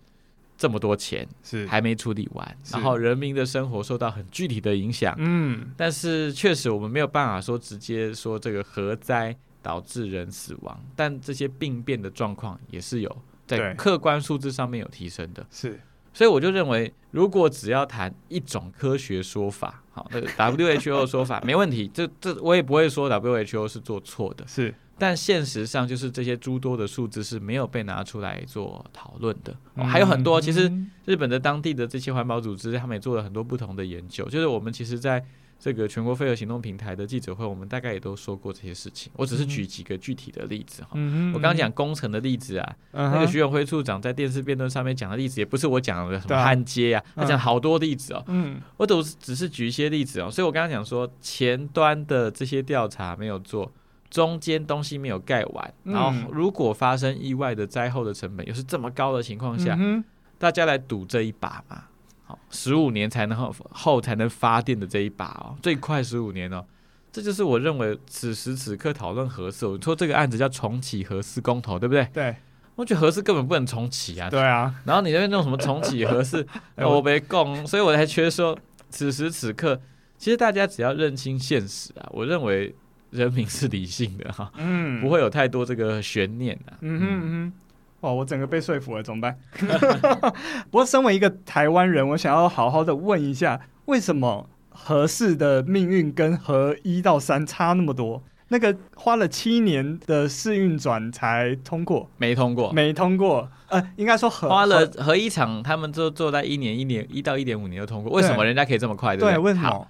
[0.58, 1.66] 这么多钱是。
[1.68, 5.16] 还没处理完，然后人民的生活受到很具体的影响。
[5.18, 13.18] 嗯，但是确实我们没有办法说直接说这个核灾导致人死亡，但这些病变的状况也是有。
[13.46, 15.80] 在客观数字上面有提升的，是，
[16.18, 30.72] 所以我就认为，如果只要谈一种科学说法，好，那个 WHO 的说法 没问题，这这我也不会说 WHO 是做错的，是，但现实上就是这些诸多的数字是没有被拿出来做讨论的，哦，还有很多，其实
[31.06, 35.24] 日本的当地的这些环保组织，他们也做了很多不同的研究，就是我们其实，在。
[35.60, 39.12] 这个全国废核行动平台的记者会，我们大概也都说过这些事情。
[39.16, 40.90] 我只是举几个具体的例子哈。
[40.94, 48.24] 嗯、我刚刚讲工程的例子啊，嗯、那个徐永辉处长在电视辩论上面讲的例子，也不是我讲的什么焊接啊，啊他讲好多例子哦。
[48.28, 50.30] 嗯，我都是只是举一些例子哦。
[50.30, 53.72] 所以我刚刚讲说，前端的这些调查没有做，
[54.12, 60.04] 中间东西没有盖完，然后如果发生意外的灾后的成本又是这么高的情况下，嗯、
[60.38, 61.86] 大家来赌这一把嘛。
[62.28, 66.64] 好，十五年才能后后才能发电的这一把哦，最快十五年哦，
[67.12, 72.06] 这就是我认为此时此刻讨论核四，我说这个案子叫重启核四公投，对不对？
[72.14, 72.36] 对，
[72.76, 74.30] 我觉得核四根本不能重启啊。
[74.30, 78.58] 对啊，然后你那边弄什么重启核四， 我没供，所以我才觉得说
[78.90, 79.80] 此时此刻，
[80.18, 82.76] 其实大家只要认清现实啊，我认为
[83.12, 86.76] 人民是理性的哈，嗯，不会有太多这个悬念啊。
[86.82, 87.54] 嗯哼嗯
[88.02, 88.10] 哼。
[88.10, 89.38] 哦，我整个被说服了，怎么办？
[90.70, 98.22] 不过，身为一个台湾人，我想要好好的问一下，为什么合适的命运跟核一到三差那么多？
[98.50, 103.50] 那个花了七年的试运转才通过，没通过，没通过。
[103.68, 109.18] 呃，应该说核花了核一场，他们就做在一年、一年一到一点五年就通过，为什么人家可以这么快？
[109.18, 109.88] 对，对，为什么？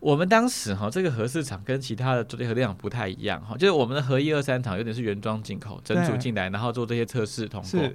[0.00, 7.90] 我们当时哈，这个核市场跟其他的核电厂不太一样哈，就是我们的核一二三厂有点是原装进口，整组进来，然后做这些测试通过。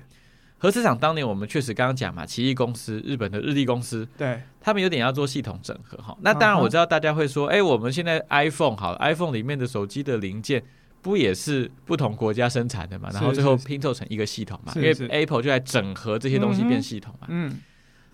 [0.57, 6.17] 核市场当年我们确实刚刚讲嘛，奇异公司、日本的日立公司，对，他们有点要做系统整合哈。
[6.21, 10.63] 那当然我知道大家会说，哎、uh 我们现在 iPhone 好，iPhone 里面的手机的零件
[11.01, 13.09] 不也是不同国家生产的嘛？
[13.11, 14.71] 然后最后拼凑成一个系统嘛？
[14.73, 17.27] 是是因为 Apple 就在整合这些东西变系统嘛。
[17.29, 17.59] 嗯。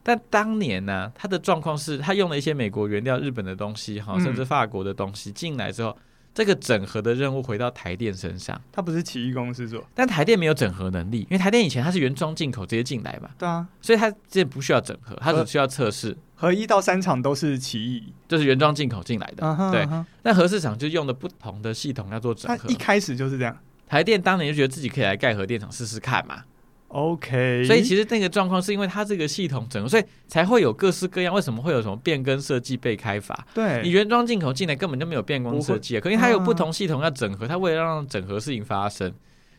[0.09, 5.95] 但当年呢、啊，它的状况是，他用了一些美国原料、日本的东西哈，甚至法国的东西进来之后。
[6.31, 16.15] 这个整合的任务回到台电身上，他不是奇异公司做，但台电没有整合能力，因为台电以前它是原装进口直接进来嘛，对啊，所以它这不需要整合，它只需要测试。
[16.35, 19.85] 核一到三厂都是奇异，就是原装进口进来的，uh huh, 对。
[20.21, 20.37] 那、uh huh.
[20.37, 23.57] 核四厂就用的不同的系统要做整合，一开始就是这样。
[23.87, 26.43] 台电当年就觉得自己可以来盖核电厂试试看嘛。
[26.89, 31.33] OK，所以其实那个状况是因为它这个系统整个，所以才会有各式各样。
[31.33, 33.45] 为什么会有什么变更设计被开发？
[33.53, 39.13] 对，你原装进口进来根本就没有变更设计啊，可是它有不同系统要整合，它为了让整合事情发生，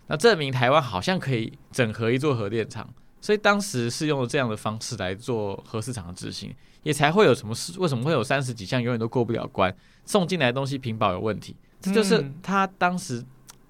[0.08, 2.88] 那证明台湾好像可以整合一座核电厂，
[3.20, 6.52] 所以当时是用了这样的方式来做核市场的执行，
[6.82, 7.78] 也才会有什么事？
[7.78, 9.72] 为什么会有三十几项永远都过不了关？
[10.04, 13.24] 送进来的东西屏保有问题，这就是他当时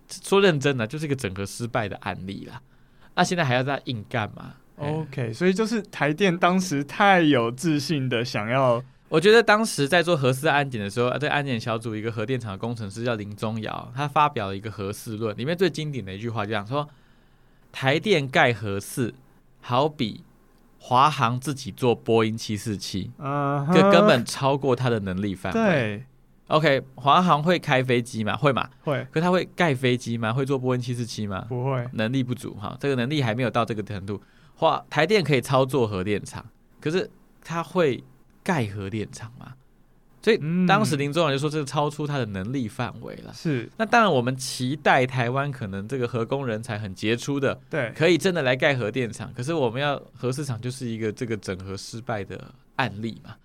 [0.09, 2.59] 说认真的，就是一个整合失败的案例啦。
[3.21, 16.89] 那、啊、现在还要再硬干嘛？OK，所以就是台电当时太有自信的想要，我觉得当时在做核四安检的时候，啊，这安检小组一个核电厂的工程师叫林宗尧，他发表了一个核四论，里面最经典的一句话就讲说，
[17.71, 19.13] 台电盖核四
[19.61, 20.25] 好比
[20.79, 25.61] 华航自己做波音七四七，嗯，这根本超过他的能力范围。
[25.61, 26.05] 对。
[26.51, 28.37] OK，华航会开飞机吗？
[28.37, 28.69] 会嘛？
[28.83, 29.07] 会。
[29.13, 30.33] 可他会盖飞机吗？
[30.33, 31.47] 会做波音七四七吗？
[31.49, 34.21] 不会，能力不足哈，这个能力还没有到这个程度。
[34.57, 36.45] 华台电可以操作核电厂，
[36.81, 37.09] 可是
[37.45, 38.03] 他会
[38.43, 39.55] 盖核电厂吗？
[40.21, 43.33] 所以当时林宗远就说这个超出他的能力范围了。
[43.33, 43.71] 是。
[43.77, 49.33] 那当然，我们期待台湾可能这个核工人才很杰出的，对，可以真的来盖核电厂。
[49.37, 53.37] 可是我们要核四厂就是一个这个整合失败的案例嘛。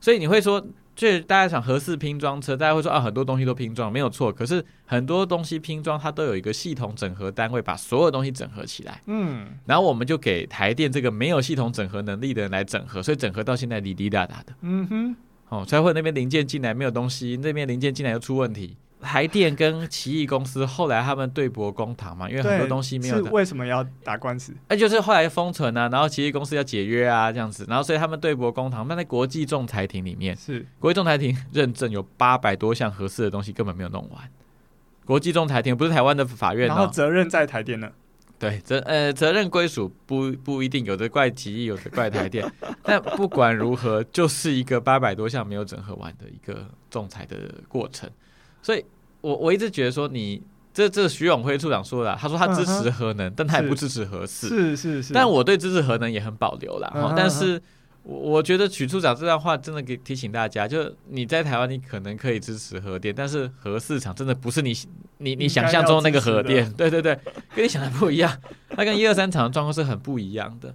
[0.00, 0.66] 所以你会说。
[0.96, 4.32] 就大家想合适拼装车，大家会说啊，很多东西都拼装没有错。
[4.32, 9.02] 可是很多东西拼装，它都有一个系统整合单位，把所有东西整合起来。
[9.06, 14.54] 嗯，然后我们就给台电这个没有系统整合能力的人来整合，所以整合到现在滴滴答答的。
[14.62, 15.16] 嗯哼，
[15.50, 18.74] 哦，才会那边零件进来没有东西，那边零件进来又出问题。
[19.06, 23.16] 台电跟奇异公司后来他们对簿公堂嘛，因为很多东西没有。
[23.16, 24.52] 是为什么要打官司？
[24.66, 28.88] 哎，就是后来封存啊，然后奇异公司要解约啊，这样子，然后所以他们对簿公堂。
[28.88, 34.28] 那在国际仲裁庭里面，是国际仲裁庭认证有八百多项合适的东西根本没有弄完。
[35.04, 37.88] 国际仲裁庭不是台湾的法院，然后责任在台电呢？
[38.38, 42.44] 对，责呃责任归属不不一定，有的怪奇异，有的怪台电。
[42.82, 47.36] 但不管如何，就是一个八百多项没有整合完的一个仲裁的
[47.68, 48.10] 过程，
[48.60, 48.84] 所以。
[49.26, 50.40] 我我一直觉得说你
[50.72, 53.34] 这这徐永辉处长说的，他说他支持核能，uh huh.
[53.36, 55.12] 但他也不支持核四，是是是。
[55.12, 56.88] 但我对支持核能也很保留啦。
[56.94, 57.12] Uh.
[57.16, 57.60] 但是
[58.04, 64.72] 我我觉得许处长这段话真的给提醒大家，就你在台湾你可能可以支持核电，但是核四厂真的不是你
[65.18, 67.18] 你你想象中那个核电， 对对对，
[67.52, 68.32] 跟你想的不一样，
[68.70, 70.72] 它跟一二三厂的状况是很不一样的。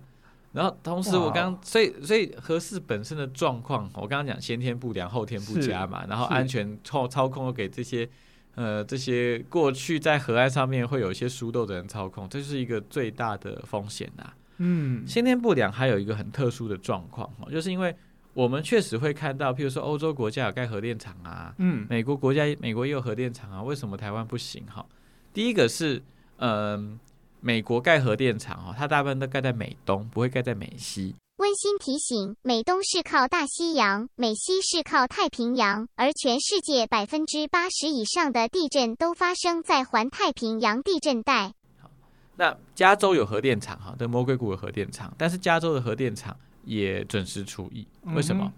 [0.51, 8.09] 然后同时我刚所以所以核四本身的状况，我刚刚讲先天不良后天不佳嘛，然后安全操操控又给这些。
[8.55, 14.35] 呃，这些过去在河岸上面会有一些疏漏的人操控，这是一个最大的风险呐、啊。
[14.57, 17.95] 嗯，先天不良还有一个很特殊的状况哈，就是因为
[18.33, 24.85] 我们确实会看到，譬如说欧洲国家有盖核电厂啊，嗯，美国国家美国也有核电厂啊，为什么台湾不行哈？
[25.33, 26.01] 第一个是，
[26.37, 26.99] 嗯、呃，
[27.39, 31.15] 美国盖核电厂哈，它大部分都盖在美东，不会盖在美西。
[31.41, 41.51] 温馨提醒：美东是靠大西洋，美西是靠太平洋，而全世界百分之八十以上的地震都发生在环太平洋地震带。
[41.81, 41.89] 好，
[42.35, 48.43] 那加州有核电厂哈，的魔鬼谷有核电厂，但是加州的核电厂也准时除役，为什么？
[48.45, 48.53] 嗯、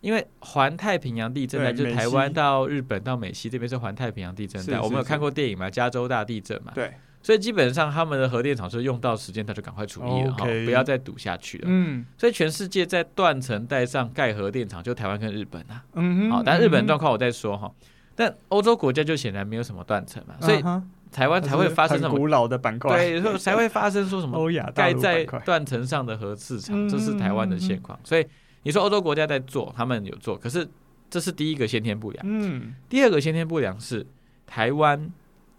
[0.00, 5.70] 因为环太平洋地震带就是台湾到日本到美西这边是环太平洋地震带，我们有看过电影嘛？
[5.70, 6.72] 加州大地震嘛？
[6.74, 6.92] 对。
[7.26, 11.64] 所以基本上他们的核电厂是用到时间，他就赶快处理了哈.不要再堵下去了。
[11.66, 15.82] 嗯，所以全世界在断层带上盖核电厂，就台湾跟日本啊。
[15.94, 16.30] 嗯哼。
[16.30, 17.68] 好，但日本状况我再说哈。
[18.14, 20.62] 但欧洲国家就显然没有什么断层嘛，所以
[21.10, 27.98] 台湾才会发生什么古老的板块，对，才会发生说什么 欧亚盖在断层上的核市场，这是台湾的现况。
[28.04, 28.24] 所以
[28.62, 30.64] 你说欧洲国家在做，他们有做，可是
[31.10, 32.24] 这是第一个先天不良。
[32.24, 32.72] 嗯。
[32.88, 34.06] 第二个先天不良是
[34.46, 35.10] 台湾。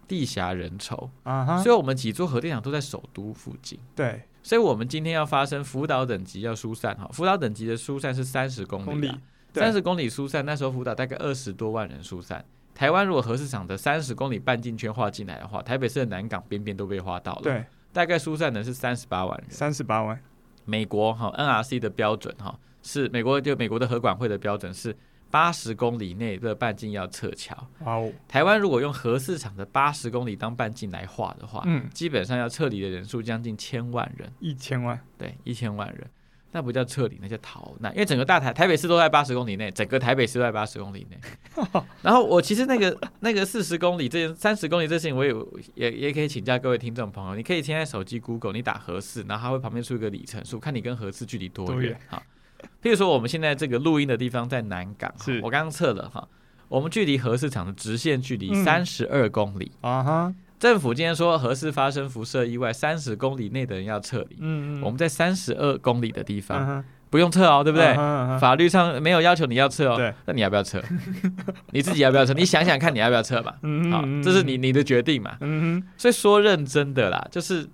[0.08, 1.62] 地狭人稠啊，uh huh.
[1.62, 3.78] 所以我们几座核电厂都在首都附近。
[3.94, 9.14] 对，所以我们今天要发生福岛等级要疏散哈，福岛等级的疏散是三十公里，公里，
[9.52, 12.44] 三十公里疏散，那时候福岛大概二十多万人疏散。
[12.74, 17.42] 台湾如果核市场的三十公里半径圈划进来的话，台北市的南港边边都被划到了。
[17.42, 19.50] 对，大概疏散的是三十八万人。
[19.50, 20.18] 三十八万。
[20.64, 24.96] 美国哈 NRC 的标准哈是美国就美国的核管会的标准是
[25.30, 27.54] 八十公里内的半径要撤侨。
[27.80, 28.12] 哇哦！
[28.26, 34.32] 台湾如果用核市场的八十公里当半径来画的话，嗯，基本上要撤离的人数将近千万人。
[34.40, 34.98] 一千万。
[35.16, 36.06] 对，一千万人。
[36.50, 37.92] 那不叫撤离，那叫逃难。
[37.92, 41.18] 因为整个大台台北市都在八十公里内，整个台北市都在八十公里内。
[42.00, 45.34] 然后我其实那个那个四十公里这三十公里这事情，我也
[45.74, 52.00] 也也可以请教各位听众朋友，你可以现在手机 Google，你打合适，然后它会旁边出一个里程数，看你跟合适距离多远。
[52.08, 52.22] 好，
[52.82, 56.26] 譬如说我们现在这个录音的地方在南港，是我刚刚测了哈，
[56.68, 59.72] 我们距离核市场的直线距离三十二公里。
[59.80, 60.36] 啊哈、嗯。
[60.58, 64.36] 政府今天说核四发生辐射意外，三十公里内的人要撤离。
[64.40, 66.84] 嗯嗯，我们在三十二公里的地方、uh.
[67.10, 68.38] 不用撤哦，对不对？Uh uh.
[68.40, 69.96] 法律上没有要求你要撤哦。
[69.96, 70.82] 对，那你要不要撤？
[71.70, 72.34] 你自己要不要撤？
[72.34, 73.54] 你想想看，你要不要撤吧？
[73.62, 75.36] 嗯好，这是你你的决定嘛。
[75.42, 77.64] 嗯，所以说认真的啦，就是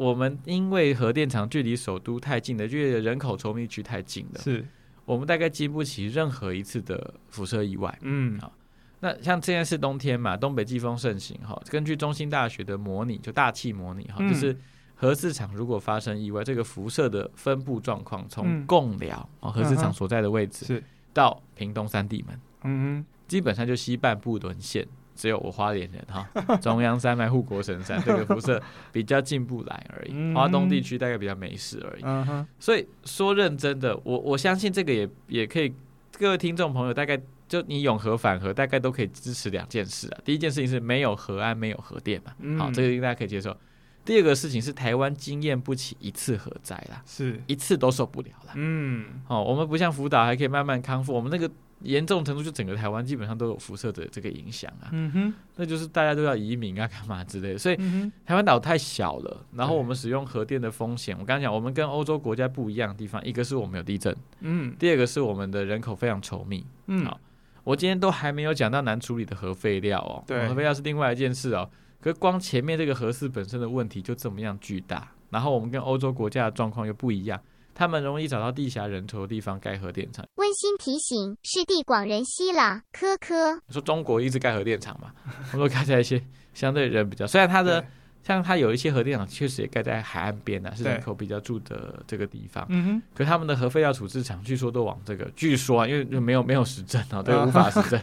[0.00, 4.66] 我们因为核电厂距离首都太近了，距离人口稠密区太近了，是。
[5.04, 7.98] 我们大概经不起任何一次的辐射意外。
[8.02, 8.52] 嗯，好。
[9.00, 11.60] 那像现在是冬天嘛，东北季风盛行哈。
[11.68, 14.56] 根据中兴大学的模拟，就大气模拟哈，就是
[14.94, 20.82] 核四厂如果发生意外，这个辐射的分布状况，从贡寮啊核四厂所在的位置，是。
[21.12, 24.86] 到屏东三地门，嗯基本上就西半部沦陷，
[25.20, 26.26] 只有我花莲人哈，
[26.62, 32.46] 中央山脉护国神山这个辐射比较进不来而已，华东地区大概比较没事而已。
[32.58, 35.74] 所以说认真的，我我相信这个也也可以，
[36.18, 37.20] 各位听众朋友大概。
[37.50, 40.20] 就你永和反核，大概都可以支持两件事啊。
[40.24, 43.56] 第一件事情是没有核安，没有核电嘛，嗯、好，这个大家可以接受。
[44.04, 48.52] 第二个事情是台湾经验不起一次核灾啦，是一次都受不了了。
[48.54, 51.50] 嗯，好，我们不像福岛还可以慢慢康复，我们那个
[51.82, 54.88] 严重程度就整个台湾基本上都有辐射的这个影响啊。
[54.92, 57.58] 嗯哼，那就是大家都要移民啊，干嘛之类的。
[57.58, 67.20] 所以、嗯、台湾岛太小了，然后我们使用核电的风险，我刚刚讲，我们跟欧洲国家不一样的地方，一个是我们有地震，嗯，第二个是我们的人口非常稠密，嗯，好。
[67.62, 71.68] 我今天都还没有讲到难处理的核废料哦，对，核废料是另外一件事哦。
[72.00, 77.38] 可是光前面这个核四本身的问题就这么样巨大，然后我们跟欧洲国家的状况又不一样，
[77.80, 80.22] 他们容易找到地狭人稠的地方盖核电厂。
[80.34, 83.54] 温馨提醒：是地广人稀了，科科。
[83.66, 85.10] 你说中国一直盖核电厂嘛？
[85.54, 86.22] 我们都盖在一些
[86.52, 87.82] 相对人比较，虽然它的。
[88.22, 92.66] 像它有一些核电厂，确实也盖在海岸边啊，是人口比较住的这个地方。
[92.68, 93.02] 嗯哼。
[93.14, 97.98] 可他们的核废料处置厂，据说都往这个， 据说啊，因为没有没有实证啊， 对，无法实证。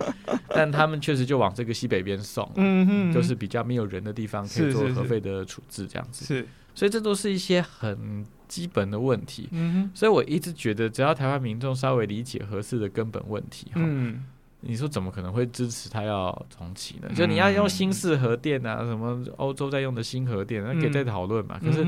[0.50, 6.26] 但他们确实就往这个西北边送，嗯哼，就是比较没有人的地方，可以做核废的处置这样子。
[6.26, 6.48] 是。
[6.78, 9.50] 所以这都是一些很基本的问题。
[9.96, 14.24] 所以我一直觉得，只要台湾民众稍微理解合适的根本问题，嗯。
[14.62, 17.08] 你说怎么可能会支持他要重启呢？
[17.16, 21.60] 就你要用新式核电啊，什么欧洲在用的新核电，那可以再讨论嘛。
[21.60, 21.84] 可是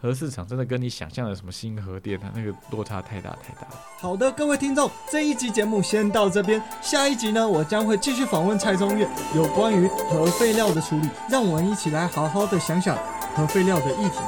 [0.00, 3.66] 核市场真的跟你想象的什么新核电啊，那个落差太大太大。
[3.98, 12.96] 好的，各位听众，这一集节目先到这边，下一集呢，我将会继续访问蔡宗岳，有关于核废料的处理，让我们一起来好好的想想
[13.34, 14.18] 核废料的议题。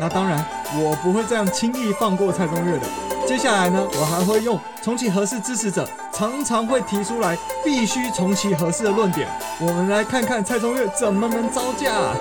[0.00, 0.42] 那当然，
[0.74, 2.86] 我不会这样轻易放过蔡宗岳的。
[3.26, 9.28] 接下来呢，我还会用重启核四支持者常常会提出来必须重启核四的论点，
[9.60, 12.14] 我们来看看蔡中岳怎么能招架，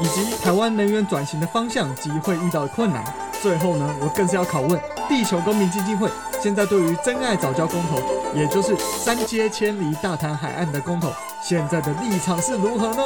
[0.00, 3.04] 以及台湾能源转型的方向及会遇到的困难。
[3.42, 6.08] 最后呢，我更是要拷问地球公民基金会，
[6.40, 8.00] 现在对于真爱早教公投，
[8.32, 13.02] 也就是三接迁离大潭海岸的公投，现在的立场是如何呢？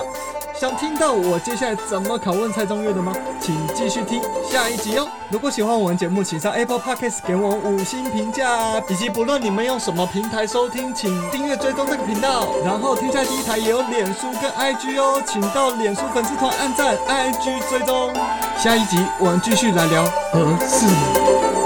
[0.58, 3.12] 想听到我接下来怎么拷问蔡中岳的吗？
[3.38, 5.06] 请继续听下一集哦。
[5.28, 12.48] 如果喜欢我们节目，请上 Apple Podcast 给我五星评价，以及不论你们用什么平台收听，请订阅追踪这个频道。
[12.64, 18.14] 然后天下第一台也有脸书跟 IG 哦，请到脸书粉丝团按赞，IG 追踪。
[18.56, 21.65] 下一集我们继续来聊核四。